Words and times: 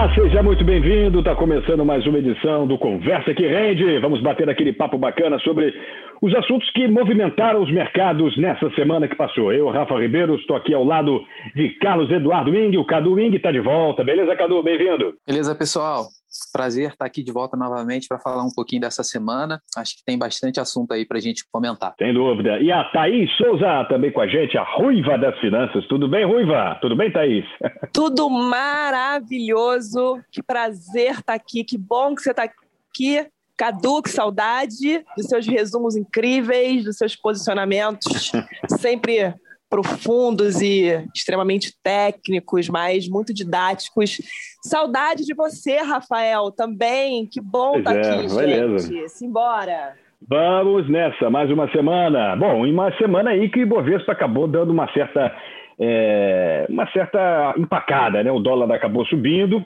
Olá, 0.00 0.14
seja 0.14 0.42
muito 0.42 0.64
bem-vindo. 0.64 1.18
Está 1.18 1.36
começando 1.36 1.84
mais 1.84 2.06
uma 2.06 2.16
edição 2.16 2.66
do 2.66 2.78
Conversa 2.78 3.34
que 3.34 3.46
Rende. 3.46 3.98
Vamos 3.98 4.22
bater 4.22 4.48
aquele 4.48 4.72
papo 4.72 4.96
bacana 4.96 5.38
sobre 5.40 5.74
os 6.22 6.34
assuntos 6.36 6.70
que 6.70 6.88
movimentaram 6.88 7.62
os 7.62 7.70
mercados 7.70 8.34
nessa 8.38 8.70
semana 8.70 9.06
que 9.06 9.14
passou. 9.14 9.52
Eu, 9.52 9.68
Rafa 9.68 10.00
Ribeiro, 10.00 10.36
estou 10.36 10.56
aqui 10.56 10.72
ao 10.72 10.84
lado 10.84 11.22
de 11.54 11.68
Carlos 11.80 12.10
Eduardo 12.10 12.56
Ing. 12.56 12.78
O 12.78 12.86
Cadu 12.86 13.20
Ing 13.20 13.36
está 13.36 13.52
de 13.52 13.60
volta. 13.60 14.02
Beleza, 14.02 14.34
Cadu? 14.36 14.62
Bem-vindo. 14.62 15.12
Beleza, 15.26 15.54
pessoal. 15.54 16.06
Prazer 16.52 16.90
estar 16.90 17.04
aqui 17.04 17.22
de 17.22 17.32
volta 17.32 17.56
novamente 17.56 18.06
para 18.08 18.18
falar 18.18 18.44
um 18.44 18.50
pouquinho 18.54 18.82
dessa 18.82 19.02
semana. 19.02 19.60
Acho 19.76 19.96
que 19.96 20.04
tem 20.04 20.18
bastante 20.18 20.60
assunto 20.60 20.92
aí 20.92 21.04
para 21.04 21.18
a 21.18 21.20
gente 21.20 21.44
comentar. 21.50 21.94
Sem 21.98 22.14
dúvida. 22.14 22.58
E 22.60 22.70
a 22.70 22.84
Thaís 22.84 23.30
Souza 23.36 23.84
também 23.88 24.12
com 24.12 24.20
a 24.20 24.26
gente, 24.26 24.56
a 24.56 24.62
Ruiva 24.62 25.18
das 25.18 25.38
Finanças. 25.40 25.86
Tudo 25.88 26.08
bem, 26.08 26.24
Ruiva? 26.24 26.78
Tudo 26.80 26.96
bem, 26.96 27.12
Thaís? 27.12 27.44
Tudo 27.92 28.28
maravilhoso. 28.30 30.20
Que 30.30 30.42
prazer 30.42 31.12
estar 31.12 31.34
aqui. 31.34 31.64
Que 31.64 31.76
bom 31.76 32.14
que 32.14 32.22
você 32.22 32.30
está 32.30 32.44
aqui 32.44 33.26
Cadu, 33.60 34.00
que 34.02 34.08
saudade 34.08 35.04
dos 35.14 35.26
seus 35.26 35.46
resumos 35.46 35.94
incríveis, 35.94 36.82
dos 36.82 36.96
seus 36.96 37.14
posicionamentos 37.14 38.32
sempre 38.80 39.34
profundos 39.70 40.60
e 40.60 41.02
extremamente 41.14 41.72
técnicos, 41.82 42.68
mas 42.68 43.08
muito 43.08 43.32
didáticos. 43.32 44.20
Saudade 44.60 45.24
de 45.24 45.32
você, 45.32 45.76
Rafael, 45.76 46.50
também. 46.50 47.26
Que 47.26 47.40
bom 47.40 47.78
estar 47.78 47.92
tá 47.92 47.98
é, 47.98 48.14
aqui, 48.14 48.34
beleza. 48.34 48.92
gente. 48.92 49.08
Simbora. 49.10 49.94
Vamos 50.28 50.88
nessa, 50.90 51.30
mais 51.30 51.50
uma 51.50 51.70
semana. 51.70 52.36
Bom, 52.36 52.66
em 52.66 52.72
uma 52.72 52.92
semana 52.98 53.30
aí 53.30 53.48
que 53.48 53.62
o 53.62 53.66
Bovespa 53.66 54.12
acabou 54.12 54.46
dando 54.46 54.70
uma 54.70 54.92
certa, 54.92 55.34
é, 55.78 56.66
uma 56.68 56.90
certa 56.92 57.54
empacada, 57.56 58.22
né? 58.22 58.30
O 58.30 58.40
dólar 58.40 58.70
acabou 58.74 59.06
subindo 59.06 59.64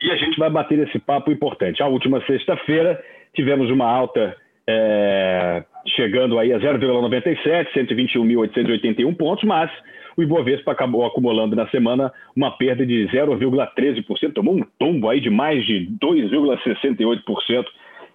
e 0.00 0.10
a 0.10 0.16
gente 0.16 0.38
vai 0.38 0.50
bater 0.50 0.78
esse 0.86 0.98
papo 0.98 1.32
importante. 1.32 1.82
A 1.82 1.88
última 1.88 2.24
sexta-feira 2.26 3.02
tivemos 3.34 3.70
uma 3.70 3.90
alta 3.90 4.36
é, 4.68 5.64
chegando 5.94 6.38
aí 6.38 6.52
a 6.52 6.58
0,97, 6.58 7.72
121.881 7.74 9.16
pontos, 9.16 9.44
mas 9.44 9.70
o 10.16 10.22
Ibovespa 10.22 10.72
acabou 10.72 11.04
acumulando 11.04 11.54
na 11.54 11.68
semana 11.68 12.12
uma 12.34 12.56
perda 12.56 12.86
de 12.86 13.08
0,13%, 13.12 14.32
tomou 14.32 14.56
um 14.56 14.64
tombo 14.78 15.08
aí 15.08 15.20
de 15.20 15.30
mais 15.30 15.64
de 15.66 15.88
2,68% 16.02 17.64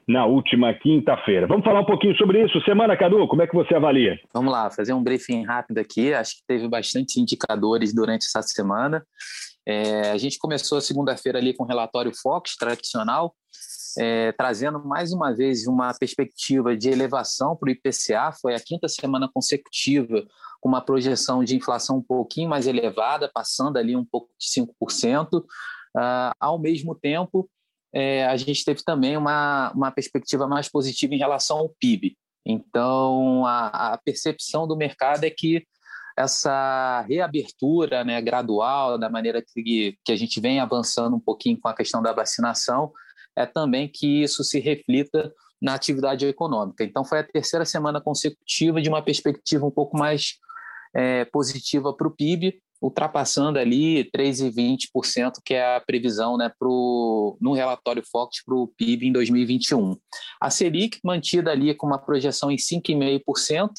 na 0.07 0.25
última 0.25 0.73
quinta-feira. 0.73 1.47
Vamos 1.47 1.63
falar 1.63 1.81
um 1.81 1.85
pouquinho 1.85 2.15
sobre 2.17 2.43
isso. 2.43 2.59
Semana, 2.61 2.97
Cadu, 2.97 3.27
como 3.27 3.41
é 3.43 3.47
que 3.47 3.55
você 3.55 3.75
avalia? 3.75 4.19
Vamos 4.33 4.51
lá, 4.51 4.69
fazer 4.71 4.93
um 4.93 5.03
briefing 5.03 5.43
rápido 5.43 5.77
aqui. 5.77 6.13
Acho 6.13 6.37
que 6.37 6.43
teve 6.47 6.67
bastante 6.67 7.19
indicadores 7.19 7.93
durante 7.93 8.25
essa 8.25 8.41
semana. 8.41 9.03
É, 9.65 10.09
a 10.09 10.17
gente 10.17 10.39
começou 10.39 10.77
a 10.77 10.81
segunda-feira 10.81 11.37
ali 11.37 11.53
com 11.53 11.63
o 11.63 11.67
relatório 11.67 12.11
Fox 12.19 12.55
tradicional, 12.55 13.33
é, 13.97 14.31
trazendo 14.33 14.83
mais 14.83 15.11
uma 15.11 15.33
vez 15.33 15.67
uma 15.67 15.93
perspectiva 15.93 16.75
de 16.75 16.89
elevação 16.89 17.55
para 17.55 17.67
o 17.67 17.71
IPCA. 17.71 18.31
Foi 18.41 18.55
a 18.55 18.59
quinta 18.59 18.87
semana 18.87 19.29
consecutiva 19.33 20.25
com 20.59 20.69
uma 20.69 20.81
projeção 20.81 21.43
de 21.43 21.55
inflação 21.55 21.97
um 21.97 22.03
pouquinho 22.03 22.49
mais 22.49 22.67
elevada, 22.67 23.29
passando 23.33 23.77
ali 23.77 23.95
um 23.95 24.05
pouco 24.05 24.29
de 24.39 24.47
5%. 24.47 25.43
Ah, 25.97 26.33
ao 26.39 26.59
mesmo 26.59 26.95
tempo, 26.95 27.49
é, 27.93 28.25
a 28.25 28.37
gente 28.37 28.63
teve 28.63 28.83
também 28.83 29.17
uma, 29.17 29.71
uma 29.73 29.91
perspectiva 29.91 30.47
mais 30.47 30.69
positiva 30.69 31.13
em 31.13 31.17
relação 31.17 31.57
ao 31.57 31.69
PIB. 31.69 32.15
Então, 32.45 33.45
a, 33.45 33.93
a 33.93 33.97
percepção 33.97 34.67
do 34.67 34.77
mercado 34.77 35.23
é 35.23 35.29
que 35.29 35.65
essa 36.17 37.01
reabertura 37.07 38.03
né, 38.03 38.21
gradual, 38.21 38.97
da 38.97 39.09
maneira 39.09 39.41
que, 39.41 39.97
que 40.03 40.11
a 40.11 40.15
gente 40.15 40.39
vem 40.39 40.59
avançando 40.59 41.15
um 41.15 41.19
pouquinho 41.19 41.59
com 41.59 41.67
a 41.67 41.75
questão 41.75 42.01
da 42.01 42.13
vacinação, 42.13 42.91
é 43.35 43.45
também 43.45 43.87
que 43.87 44.23
isso 44.23 44.43
se 44.43 44.59
reflita 44.59 45.31
na 45.61 45.75
atividade 45.75 46.25
econômica. 46.25 46.83
Então, 46.83 47.05
foi 47.05 47.19
a 47.19 47.23
terceira 47.23 47.65
semana 47.65 48.01
consecutiva 48.01 48.81
de 48.81 48.89
uma 48.89 49.01
perspectiva 49.01 49.65
um 49.65 49.71
pouco 49.71 49.97
mais 49.97 50.39
é, 50.93 51.23
positiva 51.25 51.93
para 51.93 52.07
o 52.07 52.11
PIB, 52.11 52.59
ultrapassando 52.81 53.59
ali 53.59 54.09
3,20%, 54.11 55.33
que 55.45 55.53
é 55.53 55.75
a 55.75 55.79
previsão 55.79 56.35
né, 56.35 56.51
pro, 56.57 57.37
no 57.39 57.53
relatório 57.53 58.03
Fox 58.11 58.43
para 58.43 58.55
o 58.55 58.67
PIB 58.75 59.07
em 59.07 59.11
2021. 59.11 59.95
A 60.41 60.49
Selic 60.49 60.99
mantida 61.03 61.51
ali 61.51 61.75
com 61.75 61.85
uma 61.85 61.99
projeção 61.99 62.49
em 62.49 62.55
5,5%, 62.55 63.69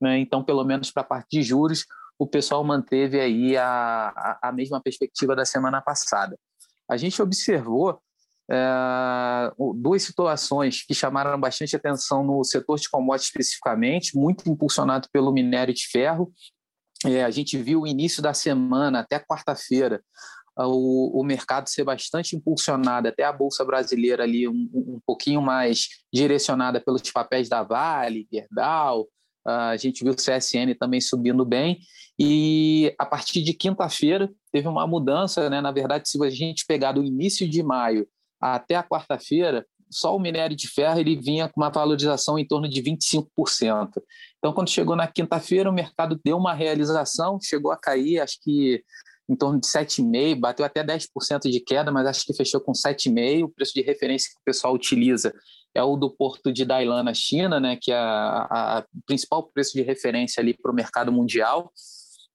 né, 0.00 0.18
então, 0.18 0.44
pelo 0.44 0.64
menos 0.64 0.92
para 0.92 1.02
a 1.02 1.06
parte 1.06 1.26
de 1.30 1.42
juros, 1.42 1.84
o 2.16 2.26
pessoal 2.26 2.62
manteve 2.62 3.20
aí 3.20 3.56
a, 3.56 4.12
a, 4.16 4.48
a 4.48 4.52
mesma 4.52 4.80
perspectiva 4.80 5.34
da 5.34 5.44
semana 5.44 5.82
passada. 5.82 6.38
A 6.88 6.96
gente 6.96 7.20
observou 7.20 8.00
é, 8.50 9.52
duas 9.74 10.02
situações 10.02 10.84
que 10.84 10.94
chamaram 10.94 11.38
bastante 11.38 11.74
atenção 11.74 12.24
no 12.24 12.44
setor 12.44 12.78
de 12.78 12.88
commodities 12.88 13.28
especificamente, 13.28 14.16
muito 14.16 14.48
impulsionado 14.48 15.08
pelo 15.12 15.32
minério 15.32 15.74
de 15.74 15.86
ferro. 15.88 16.32
É, 17.04 17.24
a 17.24 17.30
gente 17.30 17.58
viu 17.58 17.82
o 17.82 17.86
início 17.86 18.22
da 18.22 18.32
semana, 18.32 19.00
até 19.00 19.18
quarta-feira, 19.18 20.02
o, 20.58 21.20
o, 21.20 21.22
mercado 21.22 21.68
ser 21.68 21.84
bastante 21.84 22.34
impulsionado, 22.34 23.08
até 23.08 23.24
a 23.24 23.32
Bolsa 23.32 23.62
Brasileira 23.62 24.22
ali 24.22 24.48
um, 24.48 24.70
um 24.72 25.00
pouquinho 25.04 25.42
mais 25.42 25.88
direcionada 26.10 26.80
pelos 26.80 27.02
papéis 27.10 27.46
da 27.46 27.62
Vale, 27.62 28.26
Gerdau, 28.32 29.06
a 29.46 29.76
gente 29.76 30.02
viu 30.02 30.12
o 30.12 30.16
CSN 30.16 30.74
também 30.78 31.00
subindo 31.00 31.44
bem, 31.44 31.78
e 32.18 32.94
a 32.98 33.04
partir 33.04 33.42
de 33.42 33.52
quinta-feira 33.52 34.30
teve 34.50 34.66
uma 34.66 34.86
mudança, 34.86 35.50
né? 35.50 35.60
na 35.60 35.70
verdade, 35.70 36.08
se 36.08 36.22
a 36.24 36.30
gente 36.30 36.64
pegar 36.66 36.92
do 36.92 37.04
início 37.04 37.48
de 37.48 37.62
maio 37.62 38.08
até 38.40 38.74
a 38.74 38.82
quarta-feira, 38.82 39.66
só 39.90 40.14
o 40.16 40.20
minério 40.20 40.56
de 40.56 40.68
ferro 40.68 40.98
ele 40.98 41.16
vinha 41.16 41.48
com 41.48 41.60
uma 41.60 41.70
valorização 41.70 42.38
em 42.38 42.46
torno 42.46 42.68
de 42.68 42.82
25%. 42.82 44.02
Então, 44.38 44.52
quando 44.52 44.70
chegou 44.70 44.96
na 44.96 45.06
quinta-feira, 45.06 45.70
o 45.70 45.72
mercado 45.72 46.20
deu 46.24 46.36
uma 46.36 46.52
realização, 46.52 47.38
chegou 47.40 47.70
a 47.70 47.76
cair, 47.76 48.20
acho 48.20 48.38
que 48.42 48.82
em 49.28 49.34
torno 49.34 49.60
de 49.60 49.66
7,5%, 49.66 50.38
bateu 50.38 50.64
até 50.64 50.84
10% 50.84 51.50
de 51.50 51.60
queda, 51.60 51.90
mas 51.90 52.06
acho 52.06 52.24
que 52.24 52.34
fechou 52.34 52.60
com 52.60 52.72
7,5%. 52.72 53.44
O 53.44 53.48
preço 53.48 53.74
de 53.74 53.82
referência 53.82 54.30
que 54.30 54.40
o 54.40 54.44
pessoal 54.44 54.74
utiliza 54.74 55.32
é 55.74 55.82
o 55.82 55.96
do 55.96 56.10
porto 56.10 56.52
de 56.52 56.64
Dailan, 56.64 57.02
na 57.02 57.12
China, 57.12 57.60
né, 57.60 57.76
que 57.80 57.92
é 57.92 57.98
o 57.98 59.02
principal 59.06 59.42
preço 59.42 59.72
de 59.72 59.82
referência 59.82 60.40
ali 60.40 60.54
para 60.54 60.70
o 60.70 60.74
mercado 60.74 61.12
mundial. 61.12 61.72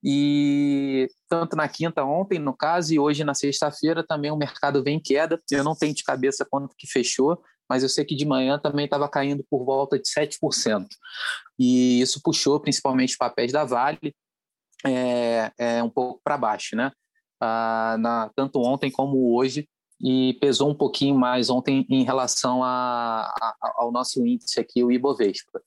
E 0.04 1.08
tanto 1.28 1.56
na 1.56 1.68
quinta 1.68 2.04
ontem, 2.04 2.38
no 2.38 2.56
caso, 2.56 2.92
e 2.92 2.98
hoje 2.98 3.22
na 3.22 3.34
sexta-feira 3.34 4.04
também 4.04 4.30
o 4.30 4.36
mercado 4.36 4.82
vem 4.82 4.96
em 4.96 5.02
queda. 5.02 5.40
Eu 5.50 5.62
não 5.62 5.76
tenho 5.76 5.94
de 5.94 6.02
cabeça 6.02 6.46
quanto 6.48 6.74
que 6.76 6.86
fechou, 6.86 7.40
mas 7.68 7.82
eu 7.82 7.88
sei 7.88 8.04
que 8.04 8.16
de 8.16 8.26
manhã 8.26 8.58
também 8.58 8.84
estava 8.84 9.08
caindo 9.08 9.44
por 9.48 9.64
volta 9.64 9.98
de 9.98 10.08
7%. 10.08 10.86
E 11.58 12.00
isso 12.00 12.20
puxou 12.22 12.58
principalmente 12.60 13.16
papéis 13.16 13.52
da 13.52 13.64
Vale 13.64 14.14
é, 14.84 15.52
é 15.58 15.82
um 15.82 15.90
pouco 15.90 16.20
para 16.22 16.36
baixo, 16.36 16.74
né? 16.76 16.90
Ah, 17.40 17.96
na, 17.98 18.30
tanto 18.34 18.60
ontem 18.60 18.90
como 18.90 19.34
hoje, 19.34 19.68
e 20.00 20.34
pesou 20.40 20.70
um 20.70 20.74
pouquinho 20.74 21.14
mais 21.14 21.48
ontem 21.48 21.86
em 21.88 22.02
relação 22.02 22.62
a, 22.62 23.32
a, 23.40 23.54
ao 23.76 23.92
nosso 23.92 24.26
índice 24.26 24.58
aqui, 24.58 24.82
o 24.82 24.90
Ibovespa. 24.90 25.60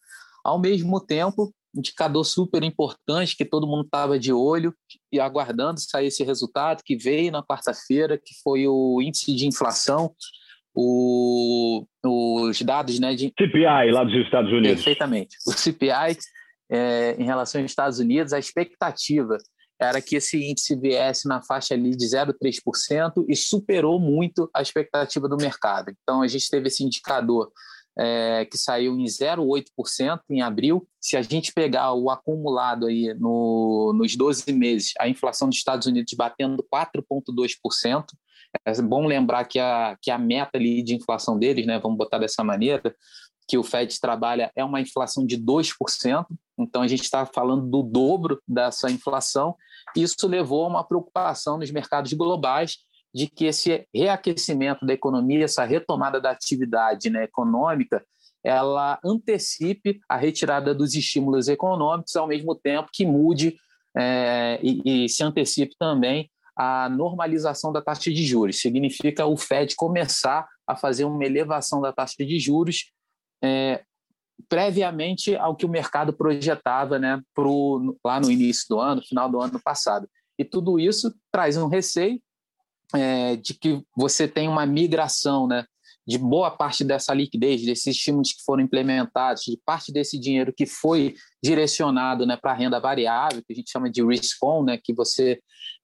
Ao 0.44 0.60
mesmo 0.60 1.00
tempo, 1.00 1.54
indicador 1.76 2.24
super 2.24 2.64
importante 2.64 3.36
que 3.36 3.46
todo 3.46 3.68
mundo 3.68 3.86
estava 3.86 4.18
de 4.18 4.32
olho 4.32 4.74
e 5.12 5.20
aguardando 5.20 5.80
sair 5.80 6.08
esse 6.08 6.24
resultado 6.24 6.84
que 6.84 6.96
veio 6.96 7.32
na 7.32 7.44
quarta-feira, 7.44 8.18
que 8.18 8.34
foi 8.44 8.68
o 8.68 9.02
índice 9.02 9.36
de 9.36 9.48
inflação, 9.48 10.14
o, 10.74 11.86
os 12.04 12.62
dados 12.62 13.00
né, 13.00 13.16
de 13.16 13.34
CPI 13.38 13.92
lá 13.92 14.04
dos 14.04 14.16
Estados 14.16 14.52
Unidos. 14.52 14.84
Perfeitamente. 14.84 15.38
O 15.48 15.52
CPI 15.52 16.18
é, 16.70 17.16
em 17.18 17.26
relação 17.26 17.62
aos 17.62 17.72
Estados 17.72 18.00
Unidos, 18.00 18.34
a 18.34 18.40
expectativa 18.40 19.38
era 19.80 20.02
que 20.02 20.16
esse 20.16 20.38
índice 20.38 20.76
viesse 20.76 21.28
na 21.28 21.42
faixa 21.42 21.74
ali 21.74 21.92
de 21.92 22.06
0,3% 22.06 23.26
e 23.28 23.36
superou 23.36 24.00
muito 24.00 24.50
a 24.54 24.62
expectativa 24.62 25.28
do 25.28 25.38
mercado. 25.38 25.92
Então 26.02 26.22
a 26.22 26.28
gente 26.28 26.50
teve 26.50 26.68
esse 26.68 26.84
indicador 26.84 27.52
é, 27.98 28.46
que 28.46 28.58
saiu 28.58 28.98
em 28.98 29.06
0,8% 29.06 30.20
em 30.30 30.42
abril. 30.42 30.88
Se 31.00 31.16
a 31.16 31.22
gente 31.22 31.54
pegar 31.54 31.94
o 31.94 32.10
acumulado 32.10 32.88
aí 32.88 33.14
no, 33.14 33.94
nos 33.96 34.16
12 34.16 34.52
meses, 34.54 34.94
a 35.00 35.08
inflação 35.08 35.48
dos 35.48 35.58
Estados 35.58 35.88
Unidos 35.88 36.14
batendo 36.14 36.66
4,2%. 36.74 38.06
É 38.66 38.82
bom 38.82 39.06
lembrar 39.06 39.46
que 39.46 39.60
a, 39.60 39.98
que 40.02 40.10
a 40.10 40.18
meta 40.18 40.58
ali 40.58 40.82
de 40.82 40.96
inflação 40.96 41.38
deles, 41.38 41.66
né, 41.66 41.78
vamos 41.78 41.98
botar 41.98 42.18
dessa 42.18 42.44
maneira, 42.44 42.96
que 43.48 43.58
o 43.58 43.64
Fed 43.64 44.00
trabalha 44.00 44.52
é 44.56 44.64
uma 44.64 44.82
inflação 44.82 45.26
de 45.26 45.38
2%, 45.38 46.26
então 46.58 46.82
a 46.82 46.88
gente 46.88 47.04
está 47.04 47.26
falando 47.26 47.70
do 47.70 47.84
dobro 47.84 48.42
dessa 48.48 48.90
inflação. 48.90 49.56
Isso 49.96 50.28
levou 50.28 50.66
a 50.66 50.70
uma 50.70 50.84
preocupação 50.84 51.58
nos 51.58 51.70
mercados 51.70 52.12
globais 52.14 52.78
de 53.16 53.28
que 53.28 53.46
esse 53.46 53.88
reaquecimento 53.96 54.86
da 54.86 54.92
economia, 54.92 55.46
essa 55.46 55.64
retomada 55.64 56.20
da 56.20 56.32
atividade 56.32 57.10
né, 57.10 57.24
econômica, 57.24 58.06
ela 58.44 59.00
antecipe 59.06 60.02
a 60.10 60.18
retirada 60.18 60.76
dos 60.76 60.94
estímulos 60.96 61.48
econômicos, 61.48 62.14
ao 62.18 62.28
mesmo 62.28 62.54
tempo 62.54 62.90
que 62.92 63.06
mude 63.06 63.56
é, 63.98 64.60
e, 64.62 65.06
e, 65.06 65.10
se 65.10 65.24
antecipe 65.24 65.78
também 65.80 66.30
a 66.58 66.90
normalização 66.90 67.72
da 67.72 67.82
taxa 67.82 68.12
de 68.12 68.26
juros. 68.26 68.60
Significa 68.60 69.26
o 69.26 69.38
Fed 69.38 69.76
começar 69.78 70.46
a 70.68 70.76
fazer 70.76 71.06
uma 71.06 71.24
elevação 71.24 71.80
da 71.80 71.94
taxa 71.94 72.18
de 72.26 72.38
juros 72.38 72.92
é, 73.42 73.82
previamente 74.50 75.38
ao 75.38 75.56
que 75.56 75.66
o 75.66 75.70
mercado 75.70 76.12
projetava 76.12 77.00
né, 77.00 77.22
pro, 77.34 77.98
lá 78.04 78.20
no 78.20 78.30
início 78.30 78.66
do 78.70 78.78
ano, 78.78 79.02
final 79.02 79.30
do 79.32 79.40
ano 79.40 79.58
passado. 79.64 80.06
E 80.38 80.44
tudo 80.44 80.78
isso 80.78 81.16
traz 81.32 81.56
um 81.56 81.68
receio 81.68 82.20
é, 82.94 83.36
de 83.36 83.54
que 83.54 83.82
você 83.96 84.28
tem 84.28 84.48
uma 84.48 84.66
migração 84.66 85.48
né, 85.48 85.66
de 86.08 86.18
boa 86.18 86.52
parte 86.52 86.84
dessa 86.84 87.14
liquidez, 87.14 87.64
desses 87.64 87.88
estímulos 87.88 88.32
que 88.32 88.44
foram 88.44 88.64
implementados, 88.64 89.44
de 89.44 89.60
parte 89.66 89.92
desse 89.92 90.20
dinheiro 90.20 90.54
que 90.56 90.66
foi 90.66 91.16
direcionado 91.44 92.26
né, 92.26 92.38
para 92.38 92.52
a 92.52 92.56
renda 92.56 92.80
variável, 92.80 93.42
que 93.46 93.54
a 93.54 93.56
gente 93.56 93.72
chama 93.72 93.90
de 93.90 94.06
risk-on, 94.06 94.64
né, 94.64 94.80
que 94.82 94.94
você 94.94 95.42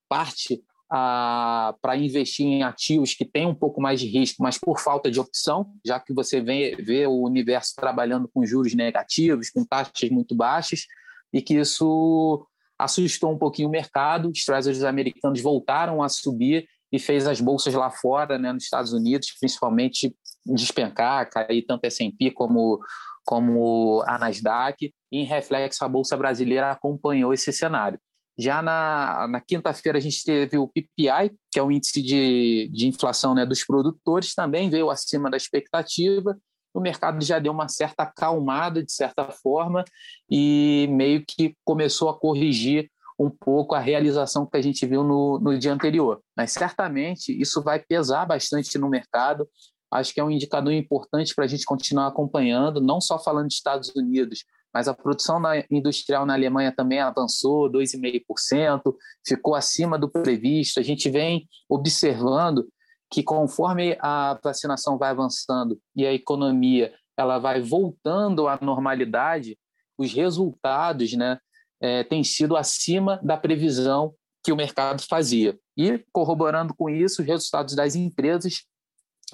parte 0.08 0.62
para 0.88 1.96
investir 1.96 2.44
em 2.44 2.62
ativos 2.62 3.14
que 3.14 3.24
têm 3.24 3.46
um 3.46 3.54
pouco 3.54 3.80
mais 3.80 3.98
de 3.98 4.06
risco, 4.06 4.42
mas 4.42 4.58
por 4.58 4.78
falta 4.78 5.10
de 5.10 5.18
opção, 5.18 5.72
já 5.82 5.98
que 5.98 6.12
você 6.12 6.38
vê, 6.38 6.76
vê 6.76 7.06
o 7.06 7.22
universo 7.22 7.74
trabalhando 7.74 8.28
com 8.28 8.44
juros 8.44 8.74
negativos, 8.74 9.48
com 9.48 9.64
taxas 9.64 10.10
muito 10.10 10.34
baixas, 10.34 10.86
e 11.32 11.40
que 11.40 11.54
isso 11.54 12.46
assustou 12.78 13.32
um 13.32 13.38
pouquinho 13.38 13.68
o 13.68 13.72
mercado, 13.72 14.28
os 14.28 14.44
treasuries 14.44 14.84
americanos 14.84 15.40
voltaram 15.40 16.02
a 16.02 16.10
subir 16.10 16.68
e 16.92 16.98
fez 16.98 17.26
as 17.26 17.40
bolsas 17.40 17.72
lá 17.74 17.90
fora, 17.90 18.38
né, 18.38 18.52
nos 18.52 18.64
Estados 18.64 18.92
Unidos, 18.92 19.34
principalmente 19.40 20.14
despencar, 20.44 21.30
cair 21.30 21.62
tanto 21.62 21.86
S&P 21.86 22.30
como 22.32 22.80
como 23.24 24.02
a 24.06 24.18
Nasdaq, 24.18 24.92
e 25.12 25.18
em 25.18 25.24
reflexo 25.24 25.84
a 25.84 25.88
bolsa 25.88 26.16
brasileira 26.16 26.72
acompanhou 26.72 27.32
esse 27.32 27.52
cenário. 27.52 27.98
Já 28.38 28.62
na, 28.62 29.28
na 29.28 29.40
quinta-feira 29.40 29.98
a 29.98 30.00
gente 30.00 30.24
teve 30.24 30.58
o 30.58 30.66
PPI, 30.66 31.32
que 31.50 31.58
é 31.58 31.62
o 31.62 31.70
índice 31.70 32.02
de, 32.02 32.68
de 32.72 32.88
inflação 32.88 33.34
né, 33.34 33.44
dos 33.44 33.64
produtores, 33.64 34.34
também 34.34 34.70
veio 34.70 34.90
acima 34.90 35.30
da 35.30 35.36
expectativa. 35.36 36.36
O 36.74 36.80
mercado 36.80 37.22
já 37.22 37.38
deu 37.38 37.52
uma 37.52 37.68
certa 37.68 38.04
acalmada, 38.04 38.82
de 38.82 38.92
certa 38.92 39.30
forma, 39.30 39.84
e 40.30 40.88
meio 40.90 41.24
que 41.24 41.54
começou 41.62 42.08
a 42.08 42.18
corrigir 42.18 42.90
um 43.22 43.30
pouco 43.30 43.74
a 43.74 43.78
realização 43.78 44.46
que 44.46 44.56
a 44.56 44.62
gente 44.62 44.84
viu 44.86 45.04
no, 45.04 45.38
no 45.38 45.58
dia 45.58 45.72
anterior. 45.72 46.20
Mas 46.36 46.52
certamente 46.52 47.38
isso 47.40 47.62
vai 47.62 47.78
pesar 47.78 48.26
bastante 48.26 48.76
no 48.78 48.88
mercado. 48.88 49.48
Acho 49.90 50.12
que 50.12 50.20
é 50.20 50.24
um 50.24 50.30
indicador 50.30 50.72
importante 50.72 51.34
para 51.34 51.44
a 51.44 51.48
gente 51.48 51.64
continuar 51.64 52.08
acompanhando, 52.08 52.80
não 52.80 53.00
só 53.00 53.18
falando 53.18 53.48
de 53.48 53.54
Estados 53.54 53.92
Unidos, 53.94 54.44
mas 54.74 54.88
a 54.88 54.94
produção 54.94 55.40
industrial 55.70 56.24
na 56.24 56.32
Alemanha 56.32 56.72
também 56.74 56.98
avançou 56.98 57.70
2,5%, 57.70 58.94
ficou 59.26 59.54
acima 59.54 59.98
do 59.98 60.10
previsto. 60.10 60.80
A 60.80 60.82
gente 60.82 61.10
vem 61.10 61.46
observando 61.68 62.66
que 63.10 63.22
conforme 63.22 63.98
a 64.00 64.38
vacinação 64.42 64.96
vai 64.96 65.10
avançando 65.10 65.78
e 65.94 66.06
a 66.06 66.12
economia 66.12 66.92
ela 67.14 67.38
vai 67.38 67.60
voltando 67.60 68.48
à 68.48 68.58
normalidade, 68.60 69.58
os 69.98 70.14
resultados 70.14 71.12
né, 71.12 71.38
é, 71.82 72.04
têm 72.04 72.22
sido 72.22 72.56
acima 72.56 73.20
da 73.22 73.36
previsão 73.36 74.14
que 74.44 74.52
o 74.52 74.56
mercado 74.56 75.02
fazia. 75.02 75.58
E, 75.76 76.04
corroborando 76.12 76.74
com 76.74 76.88
isso, 76.88 77.22
os 77.22 77.28
resultados 77.28 77.74
das 77.74 77.96
empresas 77.96 78.64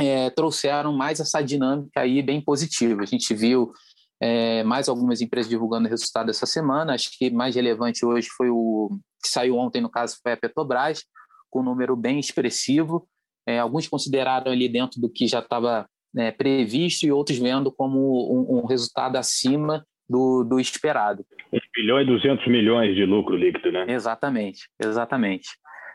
é, 0.00 0.30
trouxeram 0.30 0.92
mais 0.92 1.20
essa 1.20 1.42
dinâmica 1.42 2.00
aí 2.00 2.22
bem 2.22 2.40
positiva. 2.40 3.02
A 3.02 3.06
gente 3.06 3.34
viu 3.34 3.72
é, 4.20 4.62
mais 4.64 4.88
algumas 4.88 5.20
empresas 5.20 5.48
divulgando 5.48 5.88
resultado 5.88 6.30
essa 6.30 6.46
semana. 6.46 6.94
Acho 6.94 7.10
que 7.16 7.30
mais 7.30 7.54
relevante 7.54 8.04
hoje 8.04 8.28
foi 8.28 8.48
o 8.50 8.98
que 9.22 9.28
saiu 9.28 9.56
ontem, 9.56 9.80
no 9.80 9.90
caso, 9.90 10.16
foi 10.22 10.32
a 10.32 10.36
Petrobras, 10.36 11.04
com 11.50 11.60
um 11.60 11.64
número 11.64 11.96
bem 11.96 12.18
expressivo. 12.18 13.06
É, 13.46 13.58
alguns 13.58 13.88
consideraram 13.88 14.52
ali 14.52 14.68
dentro 14.68 15.00
do 15.00 15.10
que 15.10 15.26
já 15.26 15.40
estava 15.40 15.88
né, 16.14 16.30
previsto 16.30 17.04
e 17.04 17.12
outros 17.12 17.38
vendo 17.38 17.72
como 17.72 18.32
um, 18.32 18.58
um 18.58 18.66
resultado 18.66 19.16
acima 19.16 19.84
do, 20.08 20.44
do, 20.44 20.58
esperado. 20.58 21.24
1 21.52 21.58
bilhão 21.74 22.00
e 22.00 22.06
200 22.06 22.46
milhões 22.48 22.94
de 22.94 23.04
lucro 23.04 23.36
líquido, 23.36 23.70
né? 23.70 23.84
Exatamente, 23.88 24.68
exatamente. 24.82 25.48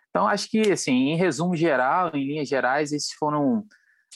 Então, 0.09 0.27
acho 0.27 0.49
que, 0.49 0.71
assim, 0.71 1.09
em 1.09 1.15
resumo 1.15 1.55
geral, 1.55 2.11
em 2.13 2.25
linhas 2.25 2.47
gerais, 2.47 2.91
esses 2.91 3.11
foram 3.13 3.63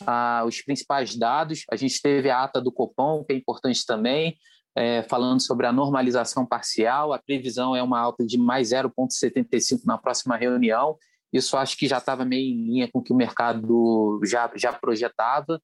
ah, 0.06 0.44
os 0.46 0.62
principais 0.62 1.16
dados. 1.16 1.64
A 1.72 1.76
gente 1.76 2.00
teve 2.02 2.30
a 2.30 2.44
ata 2.44 2.62
do 2.62 2.72
Copom, 2.72 3.24
que 3.24 3.34
é 3.34 3.36
importante 3.36 3.84
também, 3.86 4.38
é, 4.76 5.02
falando 5.04 5.42
sobre 5.42 5.66
a 5.66 5.74
normalização 5.74 6.46
parcial. 6.46 7.14
A 7.14 7.20
previsão 7.20 7.76
é 7.76 7.82
uma 7.82 8.00
alta 8.00 8.24
de 8.26 8.38
mais 8.38 8.70
0,75 8.70 9.82
na 9.86 9.98
próxima 9.98 10.38
reunião. 10.38 10.96
Isso 11.34 11.58
acho 11.58 11.76
que 11.78 11.88
já 11.88 11.98
estava 11.98 12.24
meio 12.24 12.54
em 12.54 12.64
linha 12.64 12.90
com 12.92 13.00
o 13.00 13.04
que 13.04 13.12
o 13.12 13.16
mercado 13.16 14.20
já, 14.24 14.50
já 14.56 14.72
projetava. 14.72 15.60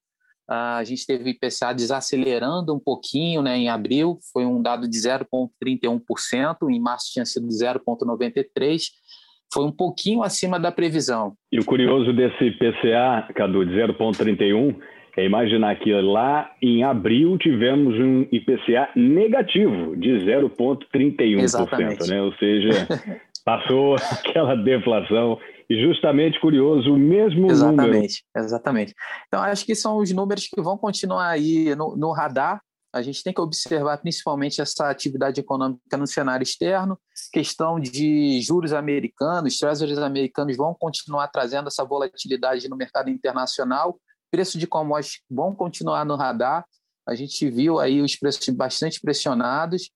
Ah, 0.48 0.76
a 0.76 0.84
gente 0.84 1.06
teve 1.06 1.24
o 1.24 1.28
IPCA 1.28 1.72
desacelerando 1.74 2.74
um 2.74 2.78
pouquinho 2.78 3.42
né, 3.42 3.56
em 3.56 3.68
abril, 3.68 4.18
foi 4.32 4.44
um 4.44 4.60
dado 4.60 4.88
de 4.88 4.98
0,31%, 4.98 6.70
em 6.70 6.80
março 6.80 7.12
tinha 7.12 7.24
sido 7.24 7.46
0,93%, 7.48 8.90
foi 9.52 9.64
um 9.64 9.72
pouquinho 9.72 10.22
acima 10.22 10.58
da 10.58 10.72
previsão. 10.72 11.34
E 11.50 11.58
o 11.58 11.64
curioso 11.64 12.12
desse 12.12 12.50
PCA, 12.52 13.28
Cadu, 13.34 13.64
de 13.64 13.72
0,31, 13.74 14.76
é 15.16 15.24
imaginar 15.24 15.76
que 15.76 15.92
lá 15.92 16.50
em 16.60 16.82
abril 16.82 17.38
tivemos 17.38 17.94
um 17.98 18.26
IPCA 18.32 18.90
negativo 18.96 19.96
de 19.96 20.10
0,31%, 20.10 22.08
né? 22.08 22.20
ou 22.20 22.32
seja, 22.34 22.70
passou 23.44 23.94
aquela 23.94 24.56
deflação. 24.56 25.38
E 25.68 25.80
justamente 25.82 26.40
curioso, 26.40 26.92
o 26.92 26.98
mesmo 26.98 27.50
exatamente, 27.50 28.24
número. 28.34 28.46
Exatamente. 28.46 28.94
Então, 29.26 29.42
acho 29.42 29.64
que 29.64 29.74
são 29.74 29.98
os 29.98 30.10
números 30.10 30.46
que 30.46 30.60
vão 30.60 30.76
continuar 30.76 31.28
aí 31.28 31.74
no, 31.74 31.96
no 31.96 32.12
radar. 32.12 32.60
A 32.92 33.02
gente 33.02 33.24
tem 33.24 33.32
que 33.32 33.40
observar 33.40 33.98
principalmente 33.98 34.60
essa 34.60 34.88
atividade 34.88 35.40
econômica 35.40 35.96
no 35.96 36.06
cenário 36.06 36.44
externo, 36.44 36.96
questão 37.32 37.80
de 37.80 38.40
juros 38.40 38.72
americanos, 38.72 39.58
treasuries 39.58 39.98
americanos 39.98 40.56
vão 40.56 40.72
continuar 40.78 41.26
trazendo 41.26 41.66
essa 41.66 41.84
volatilidade 41.84 42.68
no 42.68 42.76
mercado 42.76 43.10
internacional, 43.10 43.98
preço 44.30 44.58
de 44.58 44.68
commodities 44.68 45.20
vão 45.28 45.54
continuar 45.56 46.04
no 46.04 46.14
radar, 46.14 46.64
a 47.06 47.14
gente 47.14 47.50
viu 47.50 47.80
aí 47.80 48.00
os 48.00 48.16
preços 48.16 48.48
bastante 48.50 49.00
pressionados 49.00 49.90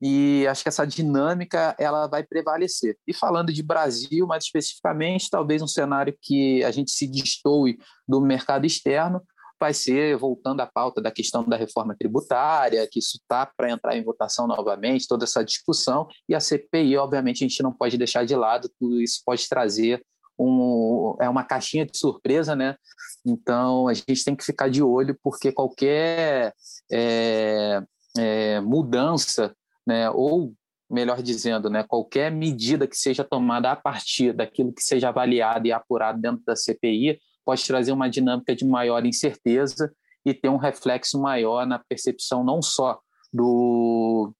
e 0.00 0.46
acho 0.46 0.62
que 0.62 0.68
essa 0.68 0.86
dinâmica 0.86 1.74
ela 1.78 2.06
vai 2.06 2.22
prevalecer. 2.22 2.96
E 3.06 3.14
falando 3.14 3.52
de 3.52 3.62
Brasil, 3.62 4.26
mais 4.26 4.44
especificamente, 4.44 5.30
talvez 5.30 5.62
um 5.62 5.66
cenário 5.66 6.16
que 6.20 6.62
a 6.64 6.70
gente 6.70 6.90
se 6.90 7.06
destoe 7.06 7.78
do 8.06 8.20
mercado 8.20 8.66
externo, 8.66 9.22
vai 9.58 9.72
ser 9.72 10.16
voltando 10.18 10.60
à 10.60 10.66
pauta 10.66 11.00
da 11.00 11.10
questão 11.10 11.42
da 11.42 11.56
reforma 11.56 11.96
tributária, 11.98 12.86
que 12.90 12.98
isso 12.98 13.16
está 13.16 13.46
para 13.46 13.70
entrar 13.70 13.96
em 13.96 14.04
votação 14.04 14.46
novamente, 14.46 15.08
toda 15.08 15.24
essa 15.24 15.42
discussão, 15.42 16.06
e 16.28 16.34
a 16.34 16.40
CPI, 16.40 16.96
obviamente, 16.98 17.42
a 17.42 17.48
gente 17.48 17.62
não 17.62 17.72
pode 17.72 17.96
deixar 17.96 18.26
de 18.26 18.36
lado, 18.36 18.70
tudo 18.78 19.00
isso 19.00 19.22
pode 19.24 19.48
trazer 19.48 20.04
um, 20.38 21.16
é 21.20 21.28
uma 21.28 21.44
caixinha 21.44 21.86
de 21.86 21.96
surpresa, 21.96 22.54
né? 22.54 22.76
Então 23.24 23.88
a 23.88 23.94
gente 23.94 24.24
tem 24.24 24.36
que 24.36 24.44
ficar 24.44 24.68
de 24.68 24.82
olho, 24.82 25.18
porque 25.22 25.50
qualquer 25.50 26.52
é, 26.92 27.82
é, 28.18 28.60
mudança, 28.60 29.54
né, 29.86 30.10
ou 30.10 30.52
melhor 30.90 31.22
dizendo, 31.22 31.68
né, 31.68 31.82
qualquer 31.82 32.30
medida 32.30 32.86
que 32.86 32.96
seja 32.96 33.24
tomada 33.24 33.72
a 33.72 33.76
partir 33.76 34.32
daquilo 34.32 34.72
que 34.72 34.82
seja 34.82 35.08
avaliado 35.08 35.66
e 35.66 35.72
apurado 35.72 36.20
dentro 36.20 36.42
da 36.44 36.54
CPI 36.54 37.18
pode 37.44 37.64
trazer 37.64 37.92
uma 37.92 38.08
dinâmica 38.08 38.54
de 38.54 38.64
maior 38.64 39.04
incerteza 39.04 39.92
e 40.24 40.34
ter 40.34 40.48
um 40.48 40.56
reflexo 40.56 41.20
maior 41.20 41.66
na 41.66 41.78
percepção 41.78 42.42
não 42.42 42.60
só 42.60 42.98
do, 43.32 44.32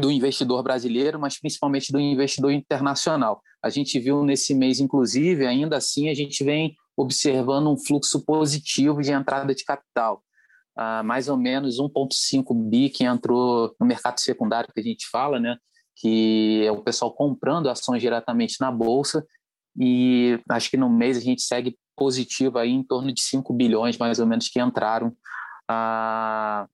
do 0.00 0.10
investidor 0.10 0.62
brasileiro, 0.62 1.18
mas 1.18 1.38
principalmente 1.38 1.92
do 1.92 1.98
investidor 1.98 2.52
internacional. 2.52 3.40
A 3.62 3.68
gente 3.68 3.98
viu 3.98 4.22
nesse 4.22 4.54
mês, 4.54 4.78
inclusive, 4.78 5.46
ainda 5.46 5.76
assim, 5.76 6.08
a 6.08 6.14
gente 6.14 6.44
vem 6.44 6.76
observando 6.96 7.68
um 7.68 7.76
fluxo 7.76 8.24
positivo 8.24 9.02
de 9.02 9.10
entrada 9.10 9.54
de 9.54 9.64
capital. 9.64 10.22
Mais 11.04 11.28
ou 11.28 11.36
menos 11.36 11.78
1,5 11.78 12.54
bi 12.68 12.90
que 12.90 13.04
entrou 13.04 13.74
no 13.80 13.86
mercado 13.86 14.18
secundário, 14.20 14.72
que 14.72 14.80
a 14.80 14.82
gente 14.82 15.08
fala, 15.10 15.40
né? 15.40 15.56
que 15.96 16.62
é 16.64 16.70
o 16.70 16.82
pessoal 16.82 17.12
comprando 17.12 17.70
ações 17.70 18.02
diretamente 18.02 18.56
na 18.60 18.70
bolsa, 18.70 19.26
e 19.78 20.38
acho 20.50 20.70
que 20.70 20.76
no 20.76 20.90
mês 20.90 21.16
a 21.16 21.20
gente 21.20 21.42
segue 21.42 21.76
positivo 21.96 22.58
aí 22.58 22.70
em 22.70 22.82
torno 22.82 23.12
de 23.12 23.22
5 23.22 23.52
bilhões, 23.54 23.96
mais 23.96 24.18
ou 24.18 24.26
menos, 24.26 24.48
que 24.48 24.60
entraram 24.60 25.16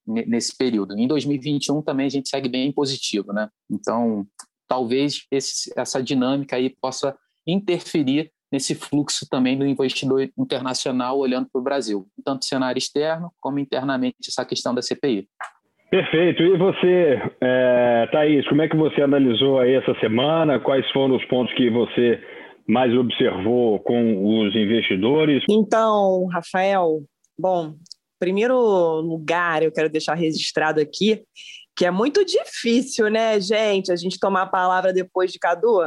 nesse 0.06 0.54
período. 0.56 0.98
Em 0.98 1.06
2021 1.06 1.80
também 1.82 2.06
a 2.06 2.10
gente 2.10 2.28
segue 2.28 2.48
bem 2.48 2.70
positivo, 2.72 3.32
né? 3.32 3.48
Então, 3.70 4.26
talvez 4.68 5.24
esse, 5.30 5.72
essa 5.76 6.02
dinâmica 6.02 6.56
aí 6.56 6.68
possa 6.80 7.16
interferir 7.46 8.30
nesse 8.52 8.74
fluxo 8.74 9.26
também 9.28 9.58
do 9.58 9.66
investidor 9.66 10.28
internacional 10.38 11.18
olhando 11.18 11.48
para 11.50 11.60
o 11.60 11.64
Brasil, 11.64 12.06
tanto 12.24 12.44
cenário 12.44 12.78
externo 12.78 13.32
como 13.40 13.58
internamente 13.58 14.16
essa 14.28 14.44
questão 14.44 14.74
da 14.74 14.82
CPI. 14.82 15.26
Perfeito. 15.90 16.42
E 16.42 16.56
você, 16.56 17.20
é, 17.40 18.08
Thaís, 18.12 18.46
como 18.48 18.62
é 18.62 18.68
que 18.68 18.76
você 18.76 19.02
analisou 19.02 19.58
aí 19.58 19.74
essa 19.74 19.94
semana? 20.00 20.60
Quais 20.60 20.88
foram 20.90 21.16
os 21.16 21.24
pontos 21.26 21.54
que 21.54 21.68
você 21.70 22.20
mais 22.66 22.96
observou 22.96 23.78
com 23.80 24.40
os 24.40 24.54
investidores? 24.54 25.42
Então, 25.50 26.26
Rafael, 26.26 27.00
bom, 27.38 27.74
primeiro 28.18 28.56
lugar 29.00 29.62
eu 29.62 29.72
quero 29.72 29.90
deixar 29.90 30.14
registrado 30.14 30.80
aqui 30.80 31.22
que 31.76 31.86
é 31.86 31.90
muito 31.90 32.24
difícil, 32.24 33.08
né, 33.10 33.40
gente, 33.40 33.90
a 33.90 33.96
gente 33.96 34.18
tomar 34.18 34.42
a 34.42 34.46
palavra 34.46 34.92
depois 34.92 35.32
de 35.32 35.38
Cadu. 35.38 35.80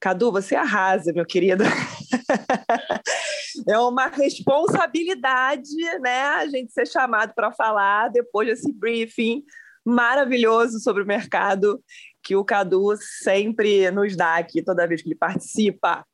Cadu, 0.00 0.30
você 0.30 0.54
arrasa, 0.54 1.12
meu 1.12 1.26
querido. 1.26 1.64
é 3.68 3.78
uma 3.78 4.08
responsabilidade, 4.08 5.74
né, 6.00 6.22
a 6.22 6.46
gente 6.46 6.72
ser 6.72 6.86
chamado 6.86 7.32
para 7.34 7.52
falar 7.52 8.08
depois 8.08 8.48
desse 8.48 8.72
briefing 8.72 9.42
maravilhoso 9.84 10.78
sobre 10.80 11.02
o 11.02 11.06
mercado 11.06 11.82
que 12.22 12.36
o 12.36 12.44
Cadu 12.44 12.94
sempre 13.22 13.90
nos 13.90 14.14
dá 14.14 14.36
aqui 14.36 14.62
toda 14.62 14.86
vez 14.86 15.02
que 15.02 15.08
ele 15.08 15.16
participa. 15.16 16.04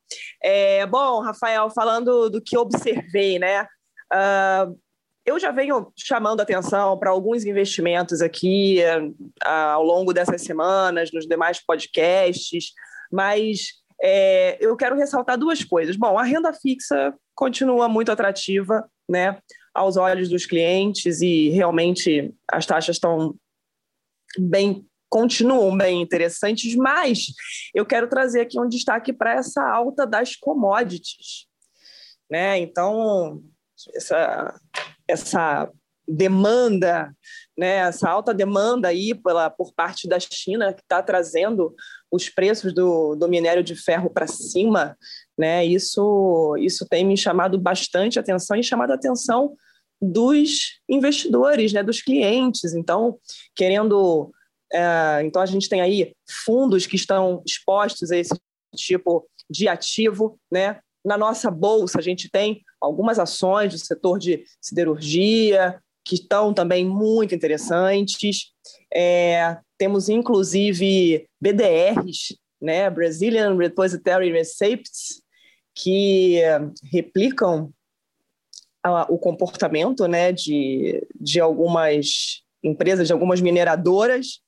É, 0.42 0.86
bom, 0.86 1.20
Rafael, 1.20 1.68
falando 1.70 2.30
do 2.30 2.40
que 2.40 2.56
observei, 2.56 3.38
né? 3.38 3.66
Uh, 4.12 4.78
eu 5.26 5.40
já 5.40 5.50
venho 5.50 5.92
chamando 5.96 6.40
atenção 6.40 6.98
para 6.98 7.10
alguns 7.10 7.44
investimentos 7.44 8.20
aqui 8.20 8.78
uh, 8.80 9.48
ao 9.48 9.82
longo 9.82 10.12
dessas 10.12 10.42
semanas, 10.42 11.10
nos 11.12 11.26
demais 11.26 11.64
podcasts, 11.64 12.72
mas 13.12 13.68
é, 14.02 14.58
eu 14.60 14.76
quero 14.76 14.96
ressaltar 14.96 15.38
duas 15.38 15.64
coisas. 15.64 15.96
Bom, 15.96 16.18
a 16.18 16.22
renda 16.22 16.52
fixa 16.52 17.14
continua 17.34 17.88
muito 17.88 18.12
atrativa, 18.12 18.88
né? 19.08 19.38
Aos 19.74 19.96
olhos 19.96 20.28
dos 20.28 20.46
clientes 20.46 21.20
e 21.20 21.50
realmente 21.50 22.32
as 22.50 22.64
taxas 22.64 22.96
estão 22.96 23.34
bem 24.38 24.86
continuam 25.14 25.76
bem 25.76 26.02
interessantes, 26.02 26.74
mas 26.74 27.26
eu 27.72 27.86
quero 27.86 28.08
trazer 28.08 28.40
aqui 28.40 28.58
um 28.58 28.68
destaque 28.68 29.12
para 29.12 29.34
essa 29.34 29.62
alta 29.62 30.04
das 30.04 30.34
commodities. 30.34 31.46
Né? 32.28 32.58
Então, 32.58 33.40
essa, 33.94 34.60
essa 35.06 35.70
demanda, 36.08 37.14
né, 37.56 37.76
essa 37.76 38.10
alta 38.10 38.34
demanda 38.34 38.88
aí 38.88 39.14
pela, 39.14 39.48
por 39.48 39.72
parte 39.72 40.08
da 40.08 40.18
China, 40.18 40.74
que 40.74 40.82
está 40.82 41.00
trazendo 41.00 41.72
os 42.14 42.28
preços 42.28 42.72
do, 42.72 43.16
do 43.16 43.28
minério 43.28 43.62
de 43.62 43.74
ferro 43.74 44.08
para 44.08 44.26
cima, 44.26 44.96
né, 45.36 45.64
isso, 45.64 46.56
isso 46.58 46.86
tem 46.88 47.04
me 47.04 47.16
chamado 47.16 47.58
bastante 47.58 48.18
atenção 48.18 48.56
e 48.56 48.62
chamado 48.62 48.92
a 48.92 48.94
atenção 48.94 49.56
dos 50.00 50.80
investidores, 50.88 51.72
né, 51.72 51.82
dos 51.82 52.00
clientes. 52.00 52.74
Então, 52.74 53.18
querendo 53.54 54.30
é, 54.72 55.22
então, 55.24 55.40
a 55.40 55.46
gente 55.46 55.68
tem 55.68 55.80
aí 55.80 56.14
fundos 56.44 56.86
que 56.86 56.96
estão 56.96 57.42
expostos 57.46 58.10
a 58.10 58.16
esse 58.16 58.34
tipo 58.74 59.24
de 59.48 59.68
ativo. 59.68 60.38
Né? 60.50 60.80
Na 61.04 61.16
nossa 61.16 61.50
bolsa, 61.50 61.98
a 61.98 62.02
gente 62.02 62.28
tem 62.28 62.60
algumas 62.80 63.20
ações 63.20 63.72
do 63.72 63.78
setor 63.78 64.18
de 64.18 64.44
siderurgia, 64.60 65.80
que 66.04 66.16
estão 66.16 66.52
também 66.52 66.84
muito 66.84 67.34
interessantes. 67.34 68.52
É, 68.92 69.58
temos, 69.84 70.08
inclusive, 70.08 71.26
BDRs, 71.40 72.36
né? 72.60 72.88
Brazilian 72.88 73.56
Repository 73.56 74.32
Receipts, 74.32 75.22
que 75.74 76.40
replicam 76.90 77.70
o 79.08 79.18
comportamento 79.18 80.06
né, 80.06 80.30
de, 80.30 81.06
de 81.18 81.40
algumas 81.40 82.42
empresas, 82.62 83.06
de 83.06 83.12
algumas 83.12 83.40
mineradoras, 83.40 84.42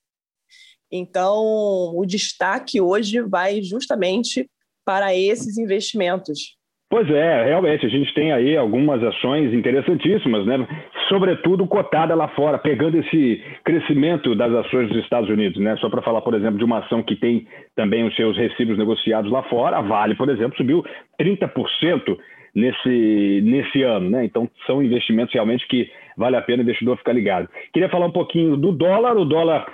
então, 0.91 1.95
o 1.95 2.05
destaque 2.07 2.81
hoje 2.81 3.21
vai 3.21 3.63
justamente 3.63 4.49
para 4.85 5.15
esses 5.15 5.59
investimentos. 5.59 6.57
Pois 6.89 7.11
é, 7.11 7.45
realmente, 7.47 7.85
a 7.85 7.89
gente 7.89 8.15
tem 8.15 8.33
aí 8.33 8.57
algumas 8.57 9.03
ações 9.03 9.53
interessantíssimas, 9.53 10.47
né? 10.47 10.67
sobretudo 11.09 11.67
cotada 11.67 12.15
lá 12.15 12.29
fora, 12.29 12.59
pegando 12.59 12.97
esse 12.97 13.43
crescimento 13.65 14.37
das 14.37 14.53
ações 14.53 14.89
dos 14.89 14.99
Estados 14.99 15.29
Unidos. 15.29 15.61
Né? 15.61 15.77
Só 15.79 15.91
para 15.91 16.01
falar, 16.01 16.21
por 16.21 16.35
exemplo, 16.35 16.59
de 16.59 16.65
uma 16.65 16.79
ação 16.79 17.03
que 17.03 17.17
tem 17.17 17.47
também 17.75 18.07
os 18.07 18.15
seus 18.15 18.37
recibos 18.37 18.79
negociados 18.79 19.31
lá 19.33 19.43
fora, 19.45 19.79
a 19.79 19.83
Vale, 19.83 20.15
por 20.15 20.29
exemplo, 20.29 20.57
subiu 20.57 20.85
30% 21.21 22.17
nesse, 22.55 23.41
nesse 23.43 23.83
ano. 23.83 24.09
Né? 24.09 24.25
Então, 24.25 24.49
são 24.65 24.81
investimentos 24.81 25.35
realmente 25.35 25.67
que 25.67 25.91
vale 26.17 26.37
a 26.37 26.43
pena 26.43 26.61
o 26.61 26.63
investidor 26.63 26.97
ficar 26.97 27.13
ligado. 27.13 27.49
Queria 27.73 27.89
falar 27.89 28.07
um 28.07 28.13
pouquinho 28.13 28.57
do 28.57 28.71
dólar. 28.71 29.17
O 29.17 29.25
dólar 29.25 29.67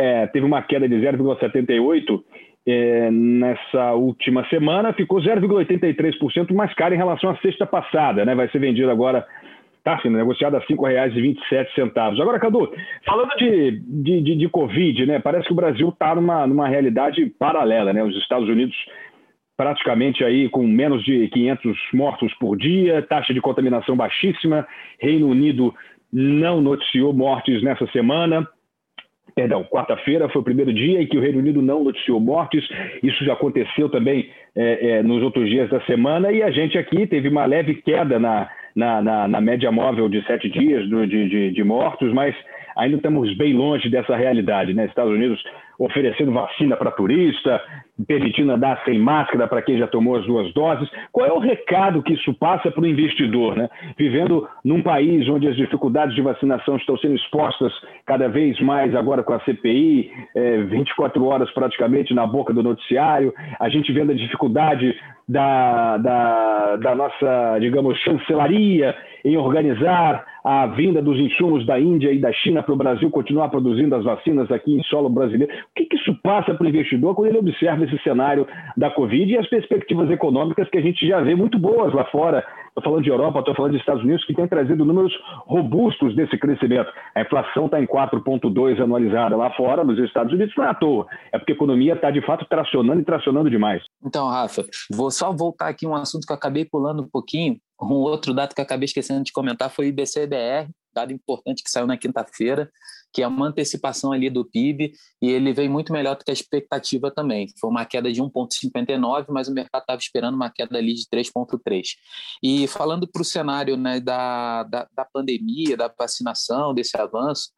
é, 0.00 0.26
teve 0.28 0.44
uma 0.44 0.62
queda 0.62 0.88
de 0.88 0.96
0,78 0.96 2.22
é, 2.66 3.10
nessa 3.10 3.92
última 3.92 4.46
semana, 4.48 4.92
ficou 4.92 5.20
0,83% 5.20 6.52
mais 6.54 6.72
caro 6.74 6.94
em 6.94 6.98
relação 6.98 7.30
à 7.30 7.36
sexta 7.38 7.66
passada. 7.66 8.24
Né? 8.24 8.34
Vai 8.34 8.48
ser 8.48 8.58
vendido 8.58 8.90
agora 8.90 9.26
está 9.84 10.00
sendo 10.00 10.16
negociado 10.16 10.56
a 10.56 10.60
R$ 10.60 10.66
5,27. 10.66 12.20
Agora, 12.20 12.40
Cadu, 12.40 12.72
falando 13.04 13.36
de, 13.36 13.82
de, 13.82 14.22
de, 14.22 14.36
de, 14.36 14.48
Covid, 14.48 15.04
né, 15.04 15.18
parece 15.18 15.46
que 15.46 15.52
o 15.52 15.56
Brasil 15.56 15.90
está 15.90 16.14
numa, 16.14 16.46
numa 16.46 16.66
realidade 16.66 17.26
paralela. 17.38 17.92
Né? 17.92 18.02
Os 18.02 18.16
Estados 18.16 18.48
Unidos 18.48 18.74
praticamente 19.56 20.24
aí 20.24 20.48
com 20.48 20.66
menos 20.66 21.04
de 21.04 21.28
500 21.28 21.78
mortos 21.92 22.32
por 22.34 22.56
dia, 22.56 23.02
taxa 23.02 23.34
de 23.34 23.42
contaminação 23.42 23.94
baixíssima. 23.94 24.66
Reino 24.98 25.28
Unido 25.28 25.74
não 26.10 26.60
noticiou 26.62 27.12
mortes 27.12 27.62
nessa 27.62 27.86
semana. 27.88 28.48
Perdão, 29.34 29.64
quarta-feira 29.64 30.28
foi 30.28 30.40
o 30.40 30.44
primeiro 30.44 30.72
dia 30.72 31.02
em 31.02 31.06
que 31.06 31.18
o 31.18 31.20
Reino 31.20 31.40
Unido 31.40 31.60
não 31.60 31.82
noticiou 31.82 32.20
mortes. 32.20 32.64
Isso 33.02 33.24
já 33.24 33.32
aconteceu 33.32 33.88
também 33.88 34.30
é, 34.54 34.90
é, 34.90 35.02
nos 35.02 35.22
outros 35.22 35.48
dias 35.48 35.68
da 35.68 35.80
semana. 35.82 36.30
E 36.30 36.42
a 36.42 36.50
gente 36.52 36.78
aqui 36.78 37.04
teve 37.06 37.28
uma 37.28 37.44
leve 37.44 37.74
queda 37.74 38.18
na, 38.18 38.48
na, 38.76 39.02
na, 39.02 39.28
na 39.28 39.40
média 39.40 39.72
móvel 39.72 40.08
de 40.08 40.24
sete 40.24 40.48
dias 40.48 40.88
de, 40.88 41.28
de, 41.28 41.50
de 41.50 41.64
mortos, 41.64 42.12
mas 42.12 42.34
ainda 42.76 42.96
estamos 42.96 43.36
bem 43.36 43.54
longe 43.54 43.88
dessa 43.88 44.14
realidade. 44.14 44.72
Né? 44.72 44.86
Estados 44.86 45.12
Unidos 45.12 45.42
oferecendo 45.78 46.32
vacina 46.32 46.76
para 46.76 46.90
turista, 46.90 47.60
permitindo 48.06 48.52
andar 48.52 48.82
sem 48.84 48.98
máscara 48.98 49.46
para 49.46 49.62
quem 49.62 49.78
já 49.78 49.86
tomou 49.86 50.16
as 50.16 50.26
duas 50.26 50.52
doses. 50.52 50.88
Qual 51.12 51.26
é 51.26 51.32
o 51.32 51.38
recado 51.38 52.02
que 52.02 52.14
isso 52.14 52.34
passa 52.34 52.70
para 52.70 52.82
o 52.82 52.86
investidor? 52.86 53.56
Né? 53.56 53.68
Vivendo 53.96 54.48
num 54.64 54.82
país 54.82 55.28
onde 55.28 55.48
as 55.48 55.56
dificuldades 55.56 56.14
de 56.14 56.22
vacinação 56.22 56.76
estão 56.76 56.96
sendo 56.98 57.14
expostas 57.14 57.72
cada 58.06 58.28
vez 58.28 58.58
mais 58.60 58.94
agora 58.94 59.22
com 59.22 59.32
a 59.32 59.40
CPI, 59.40 60.10
é, 60.34 60.58
24 60.62 61.24
horas 61.24 61.50
praticamente 61.52 62.14
na 62.14 62.26
boca 62.26 62.52
do 62.52 62.62
noticiário, 62.62 63.32
a 63.60 63.68
gente 63.68 63.92
vendo 63.92 64.12
a 64.12 64.16
dificuldade 64.16 64.94
da, 65.28 65.96
da, 65.98 66.76
da 66.76 66.94
nossa, 66.94 67.58
digamos, 67.60 67.98
chancelaria 68.00 68.94
em 69.24 69.36
organizar 69.36 70.24
a 70.44 70.66
vinda 70.66 71.00
dos 71.00 71.18
insumos 71.18 71.64
da 71.64 71.80
Índia 71.80 72.12
e 72.12 72.20
da 72.20 72.30
China 72.30 72.62
para 72.62 72.74
o 72.74 72.76
Brasil 72.76 73.10
continuar 73.10 73.48
produzindo 73.48 73.94
as 73.94 74.04
vacinas 74.04 74.50
aqui 74.52 74.74
em 74.74 74.82
solo 74.84 75.08
brasileiro. 75.08 75.50
O 75.52 75.74
que, 75.74 75.86
que 75.86 75.96
isso 75.96 76.14
passa 76.22 76.54
para 76.54 76.66
o 76.66 76.68
investidor 76.68 77.14
quando 77.14 77.28
ele 77.28 77.38
observa 77.38 77.84
esse 77.84 77.98
cenário 78.02 78.46
da 78.76 78.90
Covid 78.90 79.32
e 79.32 79.38
as 79.38 79.48
perspectivas 79.48 80.10
econômicas 80.10 80.68
que 80.68 80.76
a 80.76 80.82
gente 80.82 81.08
já 81.08 81.22
vê 81.22 81.34
muito 81.34 81.58
boas 81.58 81.94
lá 81.94 82.04
fora? 82.06 82.44
Estou 82.68 82.82
falando 82.82 83.04
de 83.04 83.08
Europa, 83.08 83.38
estou 83.38 83.54
falando 83.54 83.72
dos 83.72 83.80
Estados 83.80 84.02
Unidos, 84.02 84.24
que 84.26 84.34
tem 84.34 84.48
trazido 84.48 84.84
números 84.84 85.12
robustos 85.46 86.14
desse 86.16 86.36
crescimento. 86.36 86.90
A 87.14 87.22
inflação 87.22 87.66
está 87.66 87.80
em 87.80 87.86
4,2 87.86 88.82
anualizada 88.82 89.36
lá 89.36 89.50
fora, 89.52 89.84
nos 89.84 89.96
Estados 90.00 90.32
Unidos 90.32 90.52
não 90.56 90.64
é 90.64 90.68
à 90.70 90.74
toa. 90.74 91.06
É 91.32 91.38
porque 91.38 91.52
a 91.52 91.54
economia 91.54 91.94
está, 91.94 92.10
de 92.10 92.20
fato, 92.20 92.44
tracionando 92.46 93.00
e 93.00 93.04
tracionando 93.04 93.48
demais. 93.48 93.82
Então, 94.04 94.28
Rafa, 94.28 94.64
vou 94.92 95.10
só 95.10 95.32
voltar 95.32 95.68
aqui 95.68 95.86
um 95.86 95.94
assunto 95.94 96.26
que 96.26 96.32
eu 96.32 96.36
acabei 96.36 96.64
pulando 96.64 97.02
um 97.02 97.08
pouquinho, 97.08 97.56
um 97.80 97.94
outro 97.94 98.32
dado 98.32 98.54
que 98.54 98.60
eu 98.60 98.64
acabei 98.64 98.86
esquecendo 98.86 99.24
de 99.24 99.32
comentar 99.32 99.70
foi 99.70 99.86
o 99.86 99.88
IBCBR, 99.88 100.70
dado 100.94 101.12
importante 101.12 101.62
que 101.62 101.70
saiu 101.70 101.86
na 101.86 101.96
quinta-feira, 101.96 102.70
que 103.12 103.22
é 103.22 103.26
uma 103.26 103.46
antecipação 103.46 104.12
ali 104.12 104.30
do 104.30 104.44
PIB, 104.44 104.92
e 105.20 105.30
ele 105.30 105.52
veio 105.52 105.70
muito 105.70 105.92
melhor 105.92 106.16
do 106.16 106.24
que 106.24 106.30
a 106.30 106.34
expectativa 106.34 107.10
também. 107.10 107.46
Foi 107.60 107.70
uma 107.70 107.84
queda 107.84 108.12
de 108.12 108.20
1,59, 108.20 109.26
mas 109.28 109.48
o 109.48 109.52
mercado 109.52 109.82
estava 109.82 109.98
esperando 109.98 110.34
uma 110.34 110.50
queda 110.50 110.78
ali 110.78 110.94
de 110.94 111.04
3,3. 111.06 111.82
E 112.42 112.66
falando 112.66 113.06
para 113.06 113.22
o 113.22 113.24
cenário 113.24 113.76
né, 113.76 114.00
da, 114.00 114.64
da, 114.64 114.88
da, 114.92 115.04
pandemia, 115.04 115.76
da 115.76 115.92
vacinação, 115.96 116.74
desse 116.74 116.96
avanço, 116.96 117.50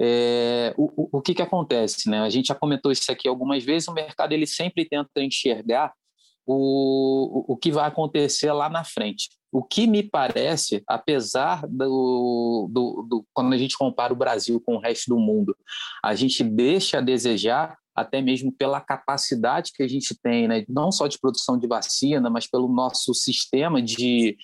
é, 0.00 0.74
o, 0.78 0.84
o, 1.02 1.18
o 1.18 1.22
que, 1.22 1.34
que 1.34 1.42
acontece? 1.42 2.08
Né? 2.08 2.20
A 2.20 2.30
gente 2.30 2.46
já 2.46 2.54
comentou 2.54 2.90
isso 2.90 3.10
aqui 3.10 3.28
algumas 3.28 3.64
vezes, 3.64 3.88
o 3.88 3.92
mercado 3.92 4.32
ele 4.32 4.46
sempre 4.46 4.88
tenta 4.88 5.22
enxergar 5.22 5.92
o, 6.46 7.52
o 7.52 7.56
que 7.56 7.72
vai 7.72 7.86
acontecer 7.86 8.52
lá 8.52 8.68
na 8.70 8.84
frente. 8.84 9.28
O 9.56 9.62
que 9.62 9.86
me 9.86 10.02
parece, 10.02 10.84
apesar 10.86 11.66
do, 11.66 12.68
do, 12.70 13.06
do, 13.08 13.26
quando 13.32 13.54
a 13.54 13.56
gente 13.56 13.74
compara 13.74 14.12
o 14.12 14.16
Brasil 14.16 14.60
com 14.60 14.76
o 14.76 14.78
resto 14.78 15.08
do 15.08 15.18
mundo, 15.18 15.56
a 16.04 16.14
gente 16.14 16.44
deixa 16.44 16.98
a 16.98 17.00
desejar 17.00 17.74
até 17.94 18.20
mesmo 18.20 18.52
pela 18.52 18.82
capacidade 18.82 19.72
que 19.74 19.82
a 19.82 19.88
gente 19.88 20.14
tem, 20.22 20.46
né, 20.46 20.62
não 20.68 20.92
só 20.92 21.06
de 21.06 21.18
produção 21.18 21.58
de 21.58 21.66
vacina, 21.66 22.28
mas 22.28 22.46
pelo 22.46 22.68
nosso 22.68 23.14
sistema 23.14 23.80
de, 23.80 24.36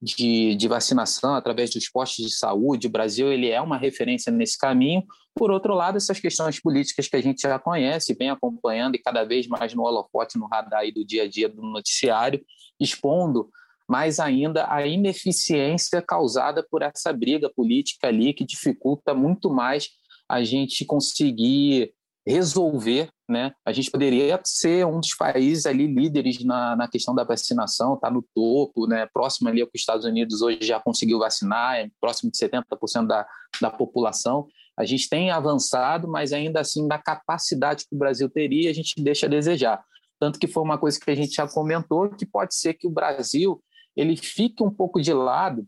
de, 0.00 0.54
de, 0.54 0.68
vacinação 0.68 1.34
através 1.34 1.70
dos 1.70 1.90
postos 1.90 2.24
de 2.24 2.32
saúde. 2.32 2.86
O 2.86 2.90
Brasil 2.90 3.32
ele 3.32 3.50
é 3.50 3.60
uma 3.60 3.76
referência 3.76 4.30
nesse 4.30 4.56
caminho. 4.56 5.02
Por 5.34 5.50
outro 5.50 5.74
lado, 5.74 5.96
essas 5.96 6.20
questões 6.20 6.60
políticas 6.60 7.08
que 7.08 7.16
a 7.16 7.20
gente 7.20 7.42
já 7.42 7.58
conhece, 7.58 8.14
vem 8.14 8.30
acompanhando 8.30 8.94
e 8.94 9.02
cada 9.02 9.24
vez 9.24 9.48
mais 9.48 9.74
no 9.74 9.82
holofote, 9.82 10.38
no 10.38 10.46
radar 10.46 10.84
do 10.94 11.04
dia 11.04 11.24
a 11.24 11.28
dia 11.28 11.48
do 11.48 11.60
noticiário, 11.60 12.40
expondo 12.78 13.50
mais 13.90 14.20
ainda 14.20 14.72
a 14.72 14.86
ineficiência 14.86 16.00
causada 16.00 16.64
por 16.70 16.80
essa 16.80 17.12
briga 17.12 17.50
política 17.50 18.06
ali, 18.06 18.32
que 18.32 18.44
dificulta 18.44 19.12
muito 19.12 19.50
mais 19.50 19.88
a 20.28 20.44
gente 20.44 20.84
conseguir 20.84 21.92
resolver, 22.24 23.10
né? 23.28 23.52
A 23.66 23.72
gente 23.72 23.90
poderia 23.90 24.40
ser 24.44 24.86
um 24.86 25.00
dos 25.00 25.16
países 25.16 25.66
ali 25.66 25.88
líderes 25.88 26.44
na, 26.44 26.76
na 26.76 26.86
questão 26.86 27.12
da 27.12 27.24
vacinação, 27.24 27.94
está 27.94 28.08
no 28.08 28.24
topo, 28.32 28.86
né? 28.86 29.08
Próximo 29.12 29.48
ali 29.48 29.60
ao 29.60 29.66
que 29.66 29.74
os 29.74 29.80
Estados 29.80 30.04
Unidos 30.04 30.40
hoje 30.40 30.60
já 30.62 30.78
conseguiu 30.78 31.18
vacinar, 31.18 31.78
é 31.78 31.90
próximo 32.00 32.30
de 32.30 32.38
70% 32.38 33.08
da, 33.08 33.26
da 33.60 33.70
população. 33.72 34.46
A 34.78 34.84
gente 34.84 35.08
tem 35.08 35.32
avançado, 35.32 36.06
mas 36.06 36.32
ainda 36.32 36.60
assim, 36.60 36.86
na 36.86 36.98
capacidade 36.98 37.84
que 37.88 37.96
o 37.96 37.98
Brasil 37.98 38.30
teria, 38.30 38.70
a 38.70 38.74
gente 38.74 39.02
deixa 39.02 39.26
a 39.26 39.28
desejar. 39.28 39.82
Tanto 40.20 40.38
que 40.38 40.46
foi 40.46 40.62
uma 40.62 40.78
coisa 40.78 41.00
que 41.00 41.10
a 41.10 41.14
gente 41.16 41.34
já 41.34 41.48
comentou, 41.48 42.08
que 42.10 42.24
pode 42.24 42.54
ser 42.54 42.74
que 42.74 42.86
o 42.86 42.90
Brasil 42.90 43.60
ele 44.00 44.16
fique 44.16 44.62
um 44.62 44.70
pouco 44.70 45.00
de 45.00 45.12
lado 45.12 45.66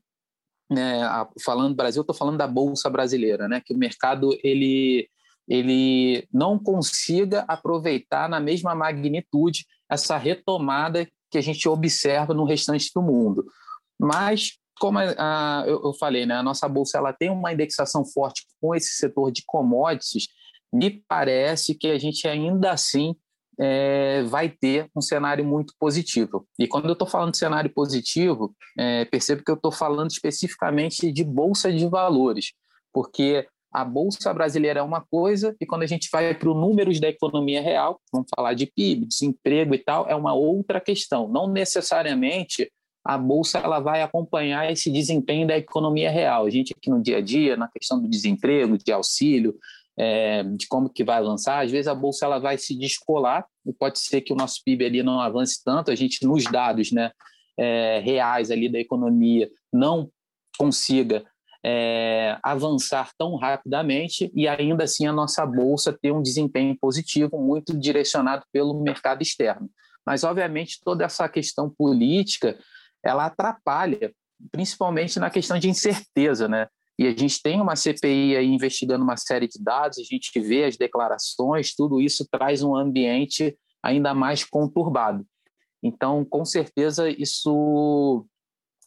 né, 0.70 1.02
falando 1.44 1.76
Brasil, 1.76 2.00
estou 2.00 2.16
falando 2.16 2.38
da 2.38 2.46
bolsa 2.46 2.88
brasileira, 2.88 3.46
né, 3.46 3.60
que 3.64 3.74
o 3.74 3.78
mercado 3.78 4.30
ele 4.42 5.08
ele 5.48 6.26
não 6.32 6.56
consiga 6.56 7.44
aproveitar 7.48 8.28
na 8.28 8.38
mesma 8.38 8.76
magnitude 8.76 9.66
essa 9.90 10.16
retomada 10.16 11.06
que 11.30 11.36
a 11.36 11.40
gente 11.40 11.68
observa 11.68 12.32
no 12.32 12.44
restante 12.44 12.90
do 12.94 13.02
mundo. 13.02 13.44
Mas, 13.98 14.52
como 14.78 15.00
a, 15.00 15.64
eu, 15.66 15.82
eu, 15.82 15.92
falei, 15.94 16.24
né, 16.24 16.36
a 16.36 16.42
nossa 16.44 16.68
bolsa 16.68 16.96
ela 16.96 17.12
tem 17.12 17.28
uma 17.28 17.52
indexação 17.52 18.04
forte 18.04 18.46
com 18.60 18.72
esse 18.72 18.94
setor 18.94 19.32
de 19.32 19.42
commodities, 19.44 20.28
me 20.72 21.02
parece 21.08 21.74
que 21.74 21.88
a 21.88 21.98
gente 21.98 22.26
ainda 22.28 22.70
assim 22.70 23.14
é, 23.58 24.22
vai 24.24 24.48
ter 24.48 24.88
um 24.96 25.00
cenário 25.00 25.44
muito 25.44 25.74
positivo. 25.78 26.46
E 26.58 26.66
quando 26.66 26.86
eu 26.86 26.92
estou 26.92 27.06
falando 27.06 27.32
de 27.32 27.38
cenário 27.38 27.70
positivo, 27.72 28.54
é, 28.78 29.04
percebo 29.04 29.44
que 29.44 29.50
eu 29.50 29.56
estou 29.56 29.72
falando 29.72 30.10
especificamente 30.10 31.12
de 31.12 31.24
bolsa 31.24 31.72
de 31.72 31.86
valores, 31.86 32.52
porque 32.92 33.46
a 33.72 33.84
bolsa 33.84 34.32
brasileira 34.34 34.80
é 34.80 34.82
uma 34.82 35.00
coisa 35.00 35.56
e 35.58 35.64
quando 35.64 35.82
a 35.82 35.86
gente 35.86 36.08
vai 36.12 36.34
para 36.34 36.50
os 36.50 36.56
números 36.56 37.00
da 37.00 37.08
economia 37.08 37.62
real, 37.62 37.98
vamos 38.12 38.28
falar 38.34 38.52
de 38.52 38.66
PIB, 38.66 39.06
desemprego 39.06 39.74
e 39.74 39.78
tal, 39.78 40.06
é 40.08 40.14
uma 40.14 40.34
outra 40.34 40.78
questão. 40.80 41.26
Não 41.26 41.48
necessariamente 41.48 42.70
a 43.04 43.18
bolsa 43.18 43.58
ela 43.58 43.80
vai 43.80 44.02
acompanhar 44.02 44.70
esse 44.70 44.90
desempenho 44.90 45.46
da 45.46 45.56
economia 45.56 46.10
real. 46.10 46.46
A 46.46 46.50
gente 46.50 46.74
aqui 46.76 46.88
no 46.88 47.02
dia 47.02 47.18
a 47.18 47.20
dia, 47.20 47.56
na 47.56 47.66
questão 47.66 48.00
do 48.00 48.08
desemprego, 48.08 48.78
de 48.78 48.92
auxílio, 48.92 49.58
é, 49.98 50.42
de 50.42 50.66
como 50.66 50.88
que 50.88 51.04
vai 51.04 51.18
avançar, 51.18 51.60
às 51.60 51.70
vezes 51.70 51.86
a 51.88 51.94
bolsa 51.94 52.24
ela 52.24 52.38
vai 52.38 52.56
se 52.56 52.76
descolar 52.76 53.44
e 53.66 53.72
pode 53.72 53.98
ser 53.98 54.22
que 54.22 54.32
o 54.32 54.36
nosso 54.36 54.62
PIB 54.64 54.86
ali 54.86 55.02
não 55.02 55.20
avance 55.20 55.62
tanto, 55.64 55.90
a 55.90 55.94
gente 55.94 56.26
nos 56.26 56.44
dados 56.44 56.90
né, 56.92 57.10
é, 57.58 58.00
reais 58.00 58.50
ali 58.50 58.68
da 58.70 58.78
economia 58.78 59.50
não 59.72 60.10
consiga 60.58 61.24
é, 61.64 62.38
avançar 62.42 63.12
tão 63.16 63.36
rapidamente 63.36 64.32
e 64.34 64.48
ainda 64.48 64.84
assim 64.84 65.06
a 65.06 65.12
nossa 65.12 65.46
bolsa 65.46 65.96
ter 66.00 66.12
um 66.12 66.22
desempenho 66.22 66.76
positivo 66.80 67.38
muito 67.38 67.76
direcionado 67.78 68.44
pelo 68.52 68.80
mercado 68.82 69.22
externo. 69.22 69.70
Mas 70.04 70.24
obviamente 70.24 70.80
toda 70.82 71.04
essa 71.04 71.28
questão 71.28 71.70
política 71.70 72.58
ela 73.04 73.26
atrapalha, 73.26 74.12
principalmente 74.50 75.18
na 75.18 75.30
questão 75.30 75.58
de 75.58 75.68
incerteza, 75.68 76.48
né? 76.48 76.68
E 76.98 77.06
a 77.06 77.10
gente 77.10 77.40
tem 77.42 77.60
uma 77.60 77.74
CPI 77.74 78.36
aí 78.36 78.46
investigando 78.46 79.02
uma 79.02 79.16
série 79.16 79.48
de 79.48 79.62
dados, 79.62 79.98
a 79.98 80.02
gente 80.02 80.30
vê 80.40 80.64
as 80.64 80.76
declarações, 80.76 81.74
tudo 81.74 82.00
isso 82.00 82.26
traz 82.30 82.62
um 82.62 82.76
ambiente 82.76 83.56
ainda 83.82 84.14
mais 84.14 84.44
conturbado. 84.44 85.26
Então, 85.82 86.24
com 86.24 86.44
certeza, 86.44 87.08
isso, 87.10 88.24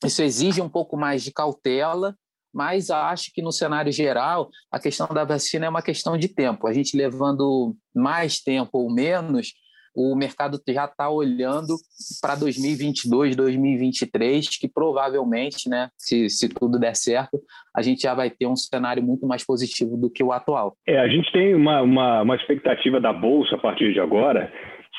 isso 0.03 0.21
exige 0.21 0.61
um 0.61 0.69
pouco 0.69 0.95
mais 0.95 1.23
de 1.23 1.31
cautela 1.31 2.15
mas 2.55 2.89
acho 2.89 3.33
que 3.33 3.41
no 3.41 3.51
cenário 3.51 3.91
geral 3.91 4.49
a 4.71 4.79
questão 4.79 5.07
da 5.07 5.25
vacina 5.25 5.65
é 5.65 5.69
uma 5.69 5.81
questão 5.81 6.17
de 6.17 6.29
tempo. 6.29 6.65
A 6.67 6.71
gente 6.71 6.95
levando 6.95 7.75
mais 7.93 8.39
tempo 8.39 8.69
ou 8.77 8.89
menos, 8.89 9.53
o 9.95 10.15
mercado 10.15 10.59
já 10.67 10.85
está 10.85 11.09
olhando 11.09 11.75
para 12.21 12.35
2022, 12.35 13.35
2023, 13.35 14.57
que 14.59 14.67
provavelmente, 14.67 15.69
né, 15.69 15.89
se, 15.97 16.29
se 16.29 16.49
tudo 16.49 16.79
der 16.79 16.95
certo, 16.95 17.39
a 17.75 17.81
gente 17.81 18.01
já 18.01 18.13
vai 18.13 18.29
ter 18.29 18.47
um 18.47 18.55
cenário 18.55 19.01
muito 19.01 19.25
mais 19.25 19.45
positivo 19.45 19.95
do 19.95 20.09
que 20.09 20.23
o 20.23 20.31
atual. 20.31 20.75
É, 20.85 20.99
a 20.99 21.07
gente 21.07 21.31
tem 21.31 21.55
uma, 21.55 21.81
uma, 21.81 22.21
uma 22.21 22.35
expectativa 22.35 22.99
da 22.99 23.13
Bolsa 23.13 23.55
a 23.55 23.59
partir 23.59 23.93
de 23.93 23.99
agora 23.99 24.51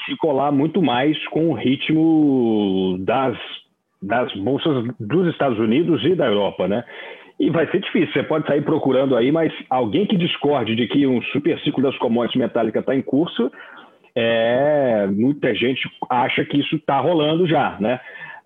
se 0.05 0.17
colar 0.17 0.53
muito 0.53 0.83
mais 0.83 1.17
com 1.29 1.51
o 1.51 1.55
ritmo 1.55 2.97
das, 3.01 3.37
das 4.01 4.33
bolsas 4.35 4.85
dos 5.01 5.29
Estados 5.29 5.59
Unidos 5.59 6.05
e 6.05 6.15
da 6.15 6.27
Europa, 6.27 6.69
né? 6.69 6.85
E 7.39 7.51
vai 7.51 7.71
ser 7.71 7.81
difícil, 7.81 8.13
você 8.13 8.23
pode 8.23 8.47
sair 8.47 8.63
procurando 8.63 9.15
aí, 9.15 9.31
mas 9.31 9.53
alguém 9.69 10.07
que 10.07 10.17
discorde 10.17 10.75
de 10.75 10.87
que 10.87 11.07
um 11.07 11.21
super 11.25 11.59
ciclo 11.61 11.83
das 11.83 11.97
commodities 11.99 12.41
metálicas 12.41 12.81
está 12.81 12.95
em 12.95 13.03
curso, 13.03 13.51
é, 14.17 15.07
muita 15.09 15.55
gente 15.55 15.87
acha 16.09 16.43
que 16.47 16.59
isso 16.59 16.77
está 16.77 16.99
rolando 16.99 17.47
já, 17.47 17.77
né? 17.79 18.01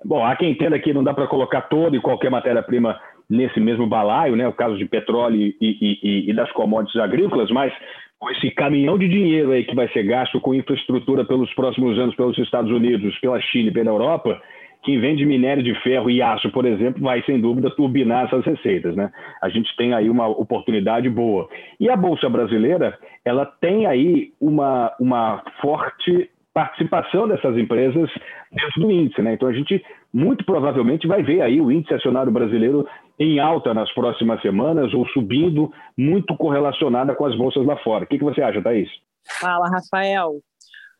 Bom, 0.04 0.24
há 0.24 0.34
quem 0.34 0.50
entenda 0.50 0.78
que 0.78 0.92
não 0.92 1.04
dá 1.04 1.14
para 1.14 1.28
colocar 1.28 1.62
toda 1.62 1.96
e 1.96 2.00
qualquer 2.00 2.30
matéria-prima 2.30 2.98
nesse 3.28 3.60
mesmo 3.60 3.86
balaio, 3.86 4.34
né? 4.34 4.48
O 4.48 4.52
caso 4.52 4.76
de 4.76 4.84
petróleo 4.86 5.36
e, 5.40 5.56
e, 5.60 6.30
e, 6.30 6.34
das 6.34 6.50
commodities 6.52 7.00
agrícolas, 7.00 7.50
mas 7.52 7.72
com 8.18 8.28
esse 8.30 8.50
caminhão 8.50 8.98
de 8.98 9.08
dinheiro 9.08 9.52
aí 9.52 9.64
que 9.64 9.74
vai 9.74 9.88
ser 9.90 10.02
gasto 10.02 10.40
com 10.40 10.54
infraestrutura 10.54 11.24
pelos 11.24 11.52
próximos 11.54 11.96
anos 11.98 12.16
pelos 12.16 12.36
Estados 12.38 12.70
Unidos, 12.72 13.16
pela 13.20 13.40
China 13.40 13.68
e 13.68 13.72
pela 13.72 13.90
Europa, 13.90 14.42
quem 14.82 15.00
vende 15.00 15.26
minério 15.26 15.62
de 15.62 15.74
ferro 15.82 16.10
e 16.10 16.22
aço, 16.22 16.50
por 16.50 16.64
exemplo, 16.64 17.02
vai 17.02 17.22
sem 17.22 17.40
dúvida 17.40 17.70
turbinar 17.70 18.26
essas 18.26 18.44
receitas, 18.44 18.96
né? 18.96 19.12
A 19.42 19.48
gente 19.48 19.74
tem 19.76 19.92
aí 19.92 20.08
uma 20.08 20.26
oportunidade 20.26 21.08
boa. 21.08 21.48
E 21.78 21.88
a 21.90 21.96
bolsa 21.96 22.28
brasileira, 22.28 22.98
ela 23.24 23.44
tem 23.44 23.86
aí 23.86 24.32
uma, 24.40 24.94
uma 24.98 25.42
forte 25.60 26.30
participação 26.52 27.28
dessas 27.28 27.56
empresas 27.56 28.10
dentro 28.50 28.80
do 28.80 28.90
índice, 28.90 29.22
né? 29.22 29.34
Então 29.34 29.48
a 29.48 29.52
gente 29.52 29.84
muito 30.12 30.44
provavelmente 30.44 31.06
vai 31.06 31.22
ver 31.22 31.42
aí 31.42 31.60
o 31.60 31.70
índice 31.70 31.94
acionário 31.94 32.32
brasileiro 32.32 32.86
em 33.18 33.38
alta 33.38 33.72
nas 33.72 33.92
próximas 33.92 34.40
semanas 34.42 34.92
ou 34.94 35.06
subindo, 35.08 35.72
muito 35.96 36.34
correlacionada 36.36 37.14
com 37.14 37.26
as 37.26 37.36
bolsas 37.36 37.64
lá 37.66 37.76
fora. 37.78 38.04
O 38.04 38.06
que, 38.06 38.18
que 38.18 38.24
você 38.24 38.42
acha, 38.42 38.62
Thaís? 38.62 38.88
Fala, 39.38 39.68
Rafael. 39.68 40.40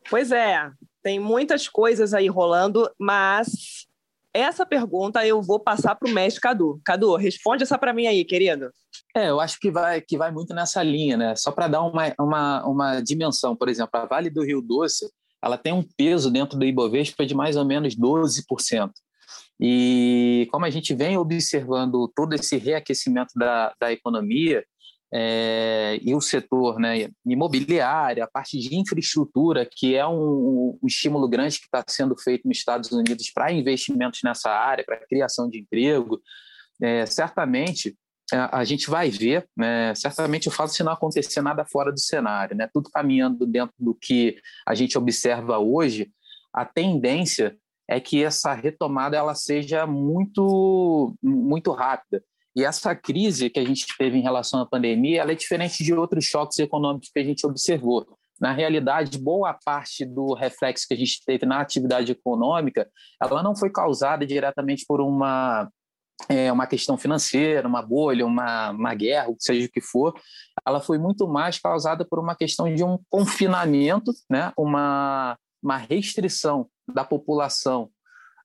Pois 0.09 0.31
é, 0.31 0.71
tem 1.03 1.19
muitas 1.19 1.69
coisas 1.69 2.15
aí 2.15 2.29
rolando, 2.29 2.91
mas 2.99 3.87
essa 4.33 4.65
pergunta 4.65 5.27
eu 5.27 5.43
vou 5.43 5.59
passar 5.59 5.95
para 5.95 6.09
o 6.09 6.13
mestre 6.13 6.41
Cadu. 6.41 6.81
Cadu, 6.85 7.17
responde 7.17 7.63
essa 7.63 7.79
para 7.79 7.93
mim 7.93 8.07
aí, 8.07 8.25
querido. 8.25 8.71
É, 9.15 9.29
eu 9.31 9.41
acho 9.41 9.59
que 9.59 9.71
vai, 9.71 10.01
que 10.01 10.17
vai 10.17 10.31
muito 10.31 10.55
nessa 10.55 10.83
linha, 10.83 11.17
né? 11.17 11.35
Só 11.37 11.51
para 11.51 11.69
dar 11.69 11.83
uma, 11.83 12.15
uma, 12.19 12.67
uma 12.67 13.01
dimensão, 13.01 13.57
por 13.57 13.69
exemplo, 13.69 13.91
a 13.95 14.07
Vale 14.07 14.31
do 14.31 14.45
Rio 14.45 14.63
Doce, 14.63 15.11
ela 15.43 15.59
tem 15.59 15.73
um 15.73 15.83
peso 15.83 16.31
dentro 16.31 16.59
do 16.59 16.65
Ibovespa 16.65 17.27
de 17.27 17.35
mais 17.35 17.57
ou 17.57 17.65
menos 17.65 17.97
12%. 17.97 18.91
E 19.61 20.49
como 20.51 20.65
a 20.65 20.71
gente 20.71 20.95
vem 20.95 21.19
observando 21.19 22.11
todo 22.15 22.35
esse 22.35 22.57
reaquecimento 22.57 23.33
da, 23.37 23.75
da 23.81 23.93
economia, 23.93 24.65
é, 25.12 25.99
e 26.03 26.14
o 26.14 26.20
setor 26.20 26.79
né, 26.79 27.09
imobiliário, 27.27 28.23
a 28.23 28.29
parte 28.29 28.59
de 28.59 28.77
infraestrutura, 28.77 29.68
que 29.70 29.96
é 29.96 30.07
um, 30.07 30.79
um 30.81 30.87
estímulo 30.87 31.29
grande 31.29 31.59
que 31.59 31.64
está 31.64 31.85
sendo 31.88 32.16
feito 32.16 32.46
nos 32.46 32.59
Estados 32.59 32.92
Unidos 32.92 33.31
para 33.33 33.53
investimentos 33.53 34.20
nessa 34.23 34.51
área, 34.51 34.85
para 34.85 35.05
criação 35.07 35.49
de 35.49 35.59
emprego, 35.59 36.20
é, 36.81 37.05
certamente 37.07 37.96
a, 38.33 38.61
a, 38.61 38.64
gente 38.64 38.88
vai 38.88 39.11
ver, 39.11 39.49
né, 39.57 39.92
certamente 39.96 40.46
eu 40.46 40.53
falo 40.53 40.68
se 40.68 40.83
não 40.85 40.92
acontecer 40.92 41.40
nada 41.42 41.64
fora 41.64 41.90
do 41.90 41.99
cenário, 41.99 42.57
né, 42.57 42.68
tudo 42.73 42.88
caminhando 42.90 43.44
dentro 43.46 43.75
do 43.79 43.94
que 43.94 44.37
a 44.66 44.75
gente 44.75 44.96
observa 44.96 45.59
hoje, 45.59 46.11
a 46.53 46.64
tendência 46.64 47.57
é 47.88 47.99
que 47.99 48.23
essa 48.23 48.55
retomada 48.55 49.16
ela 49.16 49.35
seja 49.35 49.85
muito, 49.85 51.16
muito 51.20 51.73
rápida. 51.73 52.23
E 52.57 52.65
essa 52.65 52.95
crise 52.95 53.49
que 53.49 53.61
a 53.61 53.65
gente 53.65 53.87
teve 53.97 54.19
em 54.19 54.23
relação 54.23 54.61
à 54.61 54.67
pandemia, 54.67 55.21
ela 55.21 55.33
é 55.33 55.37
diferente 55.37 55.85
de 55.85 55.95
outros 55.95 56.25
choques 56.25 56.59
econômicos 56.59 57.11
que 57.13 57.21
a 57.21 57.25
gente 57.25 57.47
observou. 57.47 58.07
Na 58.41 58.53
realidade, 58.53 59.19
boa 59.19 59.53
parte 59.65 60.05
do 60.05 60.35
reflexo 60.35 60.87
que 60.89 60.95
a 60.95 60.97
gente 60.97 61.23
teve 61.25 61.45
na 61.45 61.61
atividade 61.61 62.11
econômica, 62.11 62.89
ela 63.23 63.43
não 63.43 63.55
foi 63.55 63.71
causada 63.71 64.27
diretamente 64.27 64.85
por 64.87 65.01
uma 65.01 65.71
é, 66.29 66.53
uma 66.53 66.67
questão 66.67 66.99
financeira, 66.99 67.67
uma 67.67 67.81
bolha, 67.81 68.27
uma, 68.27 68.71
uma 68.71 68.95
guerra, 68.95 69.29
seja 69.39 69.67
o 69.67 69.71
que 69.71 69.81
for, 69.81 70.13
ela 70.67 70.81
foi 70.81 70.99
muito 70.99 71.27
mais 71.27 71.59
causada 71.59 72.05
por 72.05 72.19
uma 72.19 72.35
questão 72.35 72.73
de 72.75 72.85
um 72.85 72.99
confinamento, 73.09 74.13
né? 74.29 74.53
uma, 74.57 75.39
uma 75.63 75.77
restrição 75.79 76.69
da 76.93 77.05
população 77.05 77.91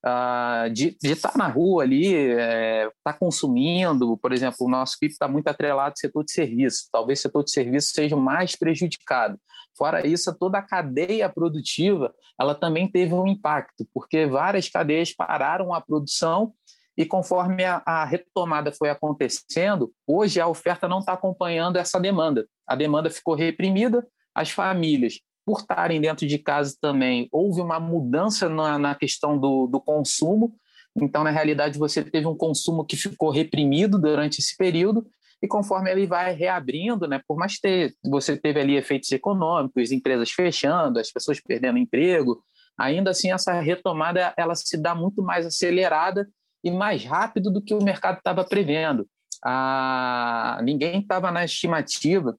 uh, 0.06 0.70
de 0.70 0.96
estar 1.02 1.32
tá 1.32 1.38
na 1.38 1.48
rua 1.48 1.82
ali, 1.82 2.06
estar 2.06 2.42
é, 2.42 2.90
tá 3.02 3.12
consumindo, 3.12 4.16
por 4.18 4.32
exemplo, 4.32 4.58
o 4.60 4.70
nosso 4.70 4.96
PIB 5.00 5.12
está 5.12 5.26
muito 5.26 5.48
atrelado 5.48 5.90
ao 5.90 5.96
setor 5.96 6.24
de 6.24 6.32
serviço, 6.32 6.88
talvez 6.92 7.18
o 7.18 7.22
setor 7.22 7.44
de 7.44 7.50
serviço 7.50 7.92
seja 7.92 8.16
mais 8.16 8.54
prejudicado. 8.54 9.38
Fora 9.76 10.06
isso, 10.06 10.34
toda 10.38 10.58
a 10.58 10.62
cadeia 10.62 11.28
produtiva 11.28 12.14
ela 12.40 12.54
também 12.54 12.90
teve 12.90 13.12
um 13.14 13.26
impacto, 13.26 13.86
porque 13.92 14.26
várias 14.26 14.68
cadeias 14.68 15.12
pararam 15.12 15.74
a 15.74 15.80
produção 15.80 16.52
e 16.96 17.04
conforme 17.04 17.62
a, 17.64 17.82
a 17.84 18.04
retomada 18.04 18.72
foi 18.72 18.88
acontecendo, 18.88 19.92
hoje 20.06 20.40
a 20.40 20.48
oferta 20.48 20.88
não 20.88 21.00
está 21.00 21.12
acompanhando 21.12 21.76
essa 21.76 22.00
demanda. 22.00 22.46
A 22.66 22.74
demanda 22.74 23.10
ficou 23.10 23.34
reprimida, 23.34 24.06
as 24.34 24.50
famílias, 24.50 25.20
por 25.46 25.60
estarem 25.60 26.00
dentro 26.00 26.26
de 26.26 26.38
casa 26.38 26.76
também, 26.80 27.28
houve 27.30 27.60
uma 27.60 27.78
mudança 27.78 28.48
na, 28.48 28.76
na 28.76 28.94
questão 28.96 29.38
do, 29.38 29.68
do 29.68 29.80
consumo. 29.80 30.52
Então, 30.96 31.22
na 31.22 31.30
realidade, 31.30 31.78
você 31.78 32.02
teve 32.02 32.26
um 32.26 32.36
consumo 32.36 32.84
que 32.84 32.96
ficou 32.96 33.30
reprimido 33.30 33.96
durante 33.96 34.40
esse 34.40 34.56
período, 34.56 35.06
e 35.40 35.46
conforme 35.46 35.90
ele 35.90 36.06
vai 36.06 36.32
reabrindo, 36.32 37.06
né, 37.06 37.20
por 37.28 37.36
mais 37.36 37.58
ter, 37.60 37.94
você 38.04 38.36
teve 38.36 38.58
ali 38.58 38.74
efeitos 38.74 39.12
econômicos, 39.12 39.92
empresas 39.92 40.30
fechando, 40.30 40.98
as 40.98 41.12
pessoas 41.12 41.38
perdendo 41.40 41.78
emprego, 41.78 42.42
ainda 42.76 43.10
assim 43.10 43.30
essa 43.30 43.52
retomada 43.60 44.34
ela 44.36 44.54
se 44.54 44.76
dá 44.76 44.94
muito 44.94 45.22
mais 45.22 45.46
acelerada 45.46 46.26
e 46.64 46.70
mais 46.70 47.04
rápido 47.04 47.50
do 47.52 47.62
que 47.62 47.74
o 47.74 47.82
mercado 47.82 48.18
estava 48.18 48.44
prevendo. 48.44 49.06
Ah, 49.44 50.58
ninguém 50.64 51.00
estava 51.00 51.30
na 51.30 51.44
estimativa 51.44 52.36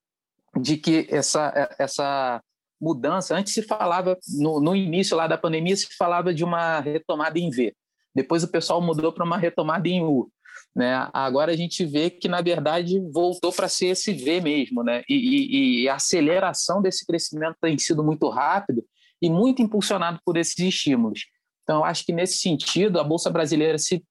de 0.60 0.76
que 0.76 1.08
essa, 1.10 1.70
essa 1.78 2.42
mudança, 2.80 3.36
antes 3.36 3.54
se 3.54 3.62
falava, 3.62 4.18
no, 4.40 4.60
no 4.60 4.76
início 4.76 5.16
lá 5.16 5.28
da 5.28 5.38
pandemia, 5.38 5.76
se 5.76 5.88
falava 5.98 6.34
de 6.34 6.44
uma 6.44 6.80
retomada 6.80 7.40
em 7.40 7.50
V. 7.50 7.76
Depois 8.14 8.44
o 8.44 8.48
pessoal 8.48 8.82
mudou 8.82 9.12
para 9.12 9.26
uma 9.26 9.38
retomada 9.38 9.88
em 9.88 10.04
U. 10.04 10.30
Né? 10.76 11.10
Agora 11.14 11.52
a 11.52 11.56
gente 11.56 11.86
vê 11.86 12.10
que, 12.10 12.28
na 12.28 12.42
verdade, 12.42 13.00
voltou 13.12 13.52
para 13.52 13.68
ser 13.68 13.88
esse 13.88 14.14
V 14.14 14.42
mesmo. 14.42 14.84
Né? 14.84 15.04
E, 15.10 15.16
e, 15.16 15.84
e, 15.84 15.90
a 15.90 15.96
aceleração 15.96 16.82
desse 16.82 17.06
crescimento 17.06 17.58
tem 17.62 17.78
sido 17.78 18.04
muito 18.04 18.30
rápido 18.30 18.84
e 19.22 19.30
muito 19.30 19.62
impulsionado 19.62 20.20
por 20.24 20.38
esses 20.38 20.58
estímulos. 20.58 21.26
Então, 21.64 21.84
acho 21.84 22.06
que, 22.06 22.14
nesse 22.14 22.38
sentido, 22.38 23.00
a 23.00 23.04
Bolsa 23.04 23.30
Brasileira 23.30 23.78
se 23.78 24.04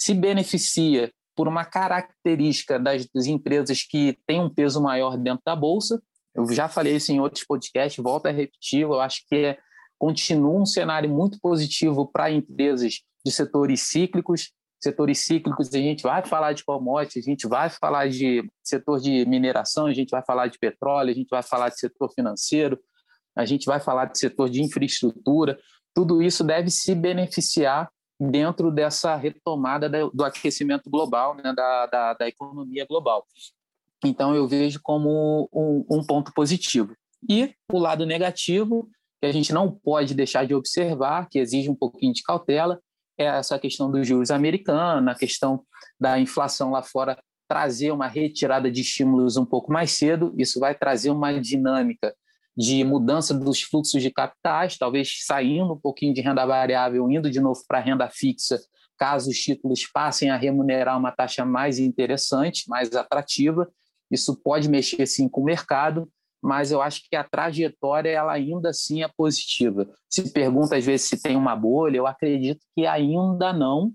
se 0.00 0.14
beneficia 0.14 1.12
por 1.36 1.46
uma 1.46 1.64
característica 1.64 2.78
das, 2.78 3.06
das 3.14 3.26
empresas 3.26 3.82
que 3.82 4.18
têm 4.26 4.40
um 4.40 4.48
peso 4.48 4.82
maior 4.82 5.16
dentro 5.18 5.42
da 5.44 5.54
bolsa. 5.54 6.02
Eu 6.34 6.50
já 6.52 6.68
falei 6.68 6.96
isso 6.96 7.12
em 7.12 7.20
outros 7.20 7.44
podcasts, 7.44 8.02
volto 8.02 8.26
a 8.26 8.30
repetir, 8.30 8.82
eu 8.82 9.00
acho 9.00 9.24
que 9.28 9.34
é, 9.34 9.58
continua 9.98 10.60
um 10.60 10.66
cenário 10.66 11.10
muito 11.10 11.38
positivo 11.40 12.06
para 12.06 12.30
empresas 12.30 13.00
de 13.24 13.32
setores 13.32 13.82
cíclicos. 13.82 14.52
Setores 14.82 15.18
cíclicos, 15.18 15.68
a 15.74 15.78
gente 15.78 16.02
vai 16.02 16.24
falar 16.24 16.54
de 16.54 16.64
commodities, 16.64 17.26
a 17.26 17.30
gente 17.30 17.46
vai 17.46 17.68
falar 17.68 18.08
de 18.08 18.48
setor 18.62 18.98
de 18.98 19.26
mineração, 19.26 19.86
a 19.86 19.92
gente 19.92 20.08
vai 20.08 20.24
falar 20.24 20.46
de 20.46 20.58
petróleo, 20.58 21.10
a 21.10 21.14
gente 21.14 21.28
vai 21.28 21.42
falar 21.42 21.68
de 21.68 21.78
setor 21.78 22.10
financeiro, 22.14 22.80
a 23.36 23.44
gente 23.44 23.66
vai 23.66 23.78
falar 23.78 24.06
de 24.06 24.18
setor 24.18 24.48
de 24.48 24.62
infraestrutura. 24.62 25.58
Tudo 25.94 26.22
isso 26.22 26.42
deve 26.42 26.70
se 26.70 26.94
beneficiar 26.94 27.90
dentro 28.18 28.70
dessa 28.70 29.16
retomada 29.16 29.88
do 29.88 30.24
aquecimento 30.24 30.90
global, 30.90 31.34
né, 31.34 31.54
da, 31.54 31.86
da, 31.86 32.14
da, 32.14 32.28
economia 32.28 32.86
global. 32.86 33.26
Então, 34.04 34.34
eu 34.34 34.48
vejo 34.48 34.80
como 34.82 35.48
um, 35.52 35.84
um, 35.90 36.04
ponto 36.04 36.32
positivo. 36.32 36.94
E 37.28 37.54
o 37.70 37.78
lado 37.78 38.06
negativo, 38.06 38.88
que 39.20 39.26
a 39.26 39.32
gente 39.32 39.52
não 39.52 39.70
pode 39.70 40.14
deixar 40.14 40.46
de 40.46 40.54
observar, 40.54 41.28
que 41.28 41.38
exige 41.38 41.68
um 41.68 41.74
pouquinho 41.74 42.12
de 42.12 42.22
cautela, 42.22 42.80
é 43.18 43.24
essa 43.24 43.58
questão 43.58 43.90
dos 43.90 44.06
juros 44.06 44.30
americanos, 44.30 45.12
a 45.12 45.14
questão 45.14 45.62
da 46.00 46.18
inflação 46.18 46.70
lá 46.70 46.82
fora 46.82 47.18
trazer 47.46 47.90
uma 47.90 48.06
retirada 48.06 48.70
de 48.70 48.80
estímulos 48.80 49.36
um 49.36 49.44
pouco 49.44 49.72
mais 49.72 49.90
cedo. 49.90 50.32
Isso 50.38 50.58
vai 50.58 50.74
trazer 50.74 51.10
uma 51.10 51.38
dinâmica 51.38 52.14
de 52.56 52.84
mudança 52.84 53.34
dos 53.34 53.60
fluxos 53.60 54.02
de 54.02 54.10
capitais, 54.10 54.78
talvez 54.78 55.24
saindo 55.26 55.72
um 55.72 55.78
pouquinho 55.78 56.14
de 56.14 56.20
renda 56.20 56.46
variável, 56.46 57.10
indo 57.10 57.30
de 57.30 57.40
novo 57.40 57.60
para 57.66 57.80
renda 57.80 58.08
fixa, 58.08 58.58
caso 58.98 59.30
os 59.30 59.38
títulos 59.38 59.86
passem 59.86 60.30
a 60.30 60.36
remunerar 60.36 60.98
uma 60.98 61.10
taxa 61.10 61.44
mais 61.44 61.78
interessante, 61.78 62.68
mais 62.68 62.94
atrativa. 62.94 63.68
Isso 64.10 64.36
pode 64.36 64.68
mexer 64.68 65.06
sim 65.06 65.28
com 65.28 65.40
o 65.40 65.44
mercado, 65.44 66.08
mas 66.42 66.72
eu 66.72 66.80
acho 66.80 67.02
que 67.08 67.14
a 67.14 67.24
trajetória 67.24 68.10
ela 68.10 68.32
ainda 68.32 68.70
assim 68.70 69.02
é 69.02 69.08
positiva. 69.08 69.88
Se 70.08 70.30
pergunta 70.32 70.76
às 70.76 70.84
vezes 70.84 71.08
se 71.08 71.22
tem 71.22 71.36
uma 71.36 71.54
bolha, 71.54 71.98
eu 71.98 72.06
acredito 72.06 72.60
que 72.74 72.86
ainda 72.86 73.52
não. 73.52 73.92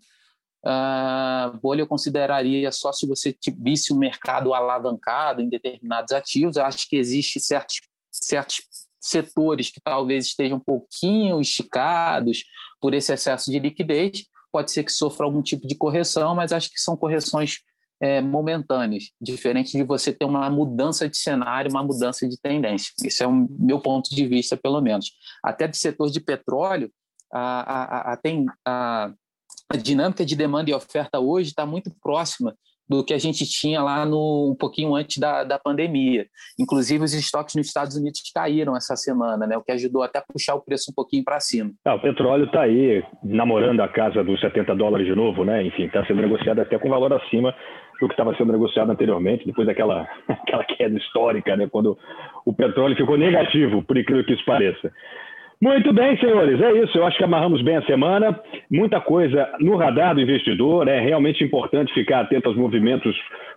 Uh, 0.63 1.60
bolha 1.62 1.82
eu 1.82 1.88
consideraria 1.88 2.71
só 2.71 2.91
se 2.91 3.06
você 3.08 3.36
visse 3.60 3.93
o 3.93 3.97
mercado 3.97 4.54
alavancado 4.54 5.41
em 5.41 5.49
determinados 5.49 6.12
ativos. 6.12 6.56
Eu 6.56 6.65
acho 6.65 6.88
que 6.88 6.95
existe 6.95 7.39
certos 7.39 7.82
certos 8.12 8.62
setores 8.99 9.69
que 9.69 9.80
talvez 9.80 10.28
estejam 10.28 10.58
um 10.58 10.62
pouquinho 10.62 11.39
esticados 11.39 12.43
por 12.82 12.93
esse 12.93 13.13
excesso 13.13 13.51
de 13.51 13.60
liquidez, 13.60 14.25
pode 14.51 14.71
ser 14.71 14.84
que 14.84 14.91
sofra 14.91 15.25
algum 15.25 15.41
tipo 15.41 15.67
de 15.67 15.75
correção, 15.75 16.34
mas 16.34 16.51
acho 16.51 16.69
que 16.71 16.80
são 16.80 16.97
correções 16.97 17.60
é, 18.02 18.22
momentâneas, 18.22 19.12
diferente 19.22 19.78
de 19.78 19.84
você 19.84 20.12
ter 20.12 20.26
uma 20.26 20.50
mudança 20.50 21.08
de 21.08 21.18
cenário, 21.18 21.72
uma 21.72 21.84
mudança 21.84 22.28
de 22.28 22.40
tendência. 22.40 22.94
Esse 23.04 23.24
é 23.24 23.28
o 23.28 23.48
meu 23.50 23.80
ponto 23.80 24.10
de 24.10 24.28
vista, 24.28 24.58
pelo 24.58 24.82
menos. 24.82 25.12
Até 25.44 25.68
do 25.68 25.76
setor 25.76 26.10
de 26.10 26.20
petróleo, 26.20 26.92
a, 27.32 28.10
a, 28.10 28.14
a, 28.14 28.18
tem, 28.18 28.46
a, 28.66 29.12
a 29.70 29.78
dinâmica 29.78 30.26
de 30.26 30.36
demanda 30.36 30.70
e 30.70 30.74
oferta 30.74 31.20
hoje 31.20 31.50
está 31.50 31.66
muito 31.66 31.92
próxima 32.02 32.56
do 32.88 33.04
que 33.04 33.14
a 33.14 33.18
gente 33.18 33.46
tinha 33.46 33.82
lá 33.82 34.06
no 34.06 34.52
um 34.52 34.56
pouquinho 34.56 34.96
antes 34.96 35.18
da, 35.18 35.44
da 35.44 35.58
pandemia. 35.58 36.28
Inclusive, 36.60 37.04
os 37.04 37.14
estoques 37.14 37.56
nos 37.56 37.68
Estados 37.68 37.96
Unidos 37.96 38.22
caíram 38.34 38.76
essa 38.78 38.96
semana, 38.96 39.48
né? 39.48 39.58
o 39.58 39.64
que 39.64 39.72
ajudou 39.72 40.04
até 40.04 40.20
a 40.20 40.22
puxar 40.22 40.54
o 40.54 40.62
preço 40.62 40.92
um 40.92 40.94
pouquinho 40.94 41.24
para 41.24 41.40
cima. 41.40 41.72
Ah, 41.84 41.96
o 41.96 42.00
petróleo 42.00 42.46
está 42.46 42.62
aí 42.62 43.04
namorando 43.24 43.80
a 43.82 43.88
casa 43.88 44.24
dos 44.24 44.40
70 44.40 44.76
dólares 44.76 45.08
de 45.08 45.16
novo, 45.16 45.44
né? 45.44 45.64
Enfim, 45.64 45.86
está 45.86 46.06
sendo 46.06 46.22
negociado 46.22 46.60
até 46.60 46.78
com 46.78 46.90
valor 46.90 47.12
acima 47.14 47.56
do 48.00 48.08
que 48.08 48.14
estava 48.14 48.36
sendo 48.36 48.52
negociado 48.52 48.92
anteriormente, 48.92 49.46
depois 49.46 49.68
daquela 49.68 50.08
aquela 50.28 50.64
queda 50.64 50.98
histórica, 50.98 51.56
né? 51.56 51.68
quando 51.72 51.98
o 52.46 52.54
petróleo 52.54 52.96
ficou 52.96 53.18
negativo, 53.18 53.82
por 53.84 53.98
incrível 53.98 54.24
que 54.24 54.34
isso 54.34 54.46
pareça. 54.46 54.92
Muito 55.62 55.94
bem, 55.94 56.18
senhores, 56.18 56.62
é 56.62 56.74
isso. 56.74 56.98
Eu 56.98 57.06
acho 57.06 57.18
que 57.18 57.24
amarramos 57.24 57.62
bem 57.62 57.78
a 57.78 57.86
semana. 57.86 58.38
Muita 58.70 59.00
coisa 59.00 59.50
no 59.60 59.78
radar 59.78 60.14
do 60.14 60.22
investidor. 60.22 60.88
É 60.88 61.00
realmente 61.00 61.44
importante 61.44 61.94
ficar 61.94 62.20
atento 62.22 62.50
aos 62.50 62.58
movimentos 62.58 63.16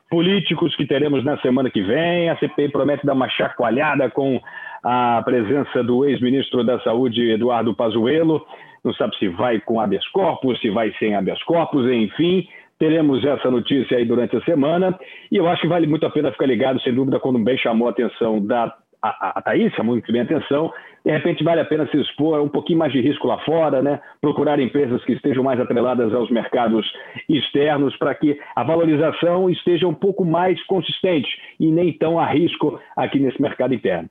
políticos 0.09 0.75
que 0.77 0.87
teremos 0.87 1.25
na 1.25 1.37
semana 1.39 1.71
que 1.71 1.83
vem. 1.83 2.31
A 2.31 2.37
CPI 2.39 2.71
promete 2.71 3.05
dar 3.05 3.15
uma 3.15 3.29
chacoalhada 3.29 4.09
com 4.11 4.41
a 4.85 5.21
presença 5.25 5.83
do 5.83 6.05
ex-ministro 6.05 6.63
da 6.63 6.79
Saúde, 6.81 7.31
Eduardo 7.31 7.75
Pazuello. 7.75 8.47
Não 8.85 8.95
sabe 8.95 9.17
se 9.19 9.29
vai 9.29 9.61
com 9.61 9.81
habeas 9.81 10.07
corpus, 10.09 10.61
se 10.61 10.71
vai 10.71 10.93
sem 10.99 11.15
habeas 11.15 11.43
corpus, 11.43 11.85
enfim. 11.91 12.49
Teremos 12.79 13.25
essa 13.25 13.51
notícia 13.51 13.97
aí 13.97 14.05
durante 14.05 14.37
a 14.37 14.41
semana. 14.43 14.99
E 15.31 15.37
eu 15.37 15.49
acho 15.49 15.63
que 15.63 15.69
vale 15.69 15.87
muito 15.87 16.07
a 16.07 16.11
pena 16.11 16.33
ficar 16.33 16.47
ligado, 16.47 16.81
sem 16.83 16.95
dúvida, 16.95 17.19
quando 17.19 17.39
bem 17.39 17.59
chamou 17.59 17.89
a 17.89 17.91
atenção 17.91 18.45
da 18.45 18.75
a, 19.03 19.39
a 19.39 19.43
Thaís 19.43 19.73
chamou 19.75 19.95
muito 19.95 20.11
bem 20.11 20.23
a 20.23 20.25
atenção, 20.25 20.73
de 21.05 21.13
repente 21.13 21.45
vale 21.45 21.61
a 21.61 21.65
pena 21.65 21.89
se 21.91 21.97
expor 22.01 22.41
um 22.41 22.49
pouquinho 22.49 22.79
mais 22.79 22.93
de 22.93 23.01
risco 23.01 23.27
lá 23.27 23.39
fora, 23.45 23.83
né? 23.83 24.01
procurar 24.21 24.59
empresas 24.59 25.03
que 25.05 25.13
estejam 25.13 25.43
mais 25.43 25.61
atreladas 25.61 26.13
aos 26.13 26.31
mercados 26.31 26.87
externos 27.29 27.97
para 27.97 28.15
que 28.15 28.39
a 28.55 28.65
valorização 28.65 29.49
esteja 29.49 29.87
um 29.87 29.95
pouco 29.95 30.25
mais 30.25 30.63
consistente 30.67 31.29
e 31.59 31.71
nem 31.71 31.93
tão 31.93 32.19
a 32.19 32.27
risco 32.27 32.81
aqui 32.97 33.19
nesse 33.19 33.41
mercado 33.41 33.75
interno. 33.75 34.09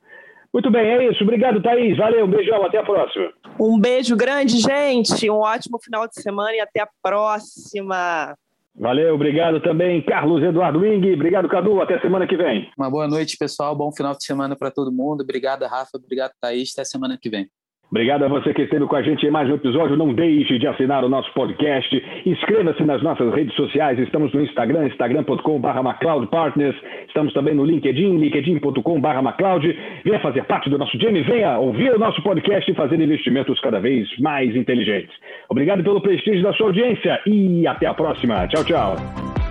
Muito 0.54 0.72
bem, 0.72 0.90
é 0.90 1.10
isso. 1.12 1.24
Obrigado, 1.24 1.62
Thaís. 1.62 1.98
Valeu, 1.98 2.26
um 2.26 2.30
beijão, 2.30 2.64
até 2.66 2.80
a 2.80 2.84
próxima. 2.84 3.32
Um 3.60 3.80
beijo 3.80 4.16
grande, 4.16 4.58
gente. 4.58 5.30
Um 5.30 5.40
ótimo 5.40 5.78
final 5.78 6.08
de 6.08 6.16
semana 6.22 6.56
e 6.56 6.60
até 6.60 6.82
a 6.82 6.88
próxima. 7.04 8.34
Valeu, 8.80 9.16
obrigado 9.16 9.60
também, 9.60 10.04
Carlos 10.04 10.44
Eduardo 10.44 10.80
Wing. 10.80 11.12
Obrigado, 11.14 11.50
Cadu. 11.50 11.82
Até 11.82 12.00
semana 12.00 12.28
que 12.28 12.38
vem. 12.38 12.70
Uma 12.78 12.92
boa 12.92 13.08
noite, 13.08 13.36
pessoal. 13.36 13.76
Bom 13.76 13.92
final 13.92 14.16
de 14.16 14.24
semana 14.24 14.56
para 14.56 14.70
todo 14.70 14.92
mundo. 14.92 15.22
Obrigado, 15.22 15.64
Rafa. 15.64 15.98
Obrigado, 15.98 16.32
Thaís. 16.40 16.74
Até 16.74 16.86
semana 16.86 17.18
que 17.20 17.28
vem. 17.28 17.50
Obrigado 17.90 18.26
a 18.26 18.28
você 18.28 18.54
que 18.54 18.64
esteve 18.64 18.86
com 18.86 18.96
a 18.98 19.02
gente 19.02 19.26
em 19.26 19.32
mais 19.32 19.50
um 19.50 19.56
episódio. 19.56 19.96
Não 19.96 20.14
deixe 20.14 20.60
de 20.60 20.68
assinar 20.68 21.06
o 21.06 21.10
nosso 21.10 21.32
podcast. 21.34 22.04
Inscreva-se 22.26 22.84
nas 22.84 23.02
nossas 23.02 23.34
redes 23.34 23.56
sociais. 23.56 23.98
Estamos 23.98 24.34
no 24.34 24.42
Instagram, 24.42 24.88
instagram.com.br 24.88 25.82
MacLeodPartners. 25.84 26.76
Estamos 27.08 27.34
também 27.34 27.56
no 27.56 27.64
LinkedIn, 27.64 28.18
linkedin.com.br 28.18 29.22
MacLeod. 29.24 29.80
Venha 30.04 30.20
fazer 30.20 30.44
parte 30.44 30.70
do 30.70 30.78
nosso 30.78 30.98
time, 30.98 31.22
venha 31.22 31.58
ouvir 31.60 31.94
o 31.94 32.00
nosso 32.00 32.22
podcast 32.22 32.70
e 32.70 32.76
fazer 32.76 33.00
investimentos 33.00 33.58
cada 33.62 33.80
vez 33.80 34.08
mais 34.20 34.54
inteligentes. 34.54 35.16
Obrigado 35.48 35.82
pelo 35.82 36.02
prestígio 36.02 36.44
da 36.44 36.52
sua 36.54 36.68
audiência 36.68 37.22
e 37.26 37.66
até 37.66 37.86
a 37.86 37.94
próxima. 37.94 38.48
Tchau, 38.48 38.66
tchau. 38.66 39.47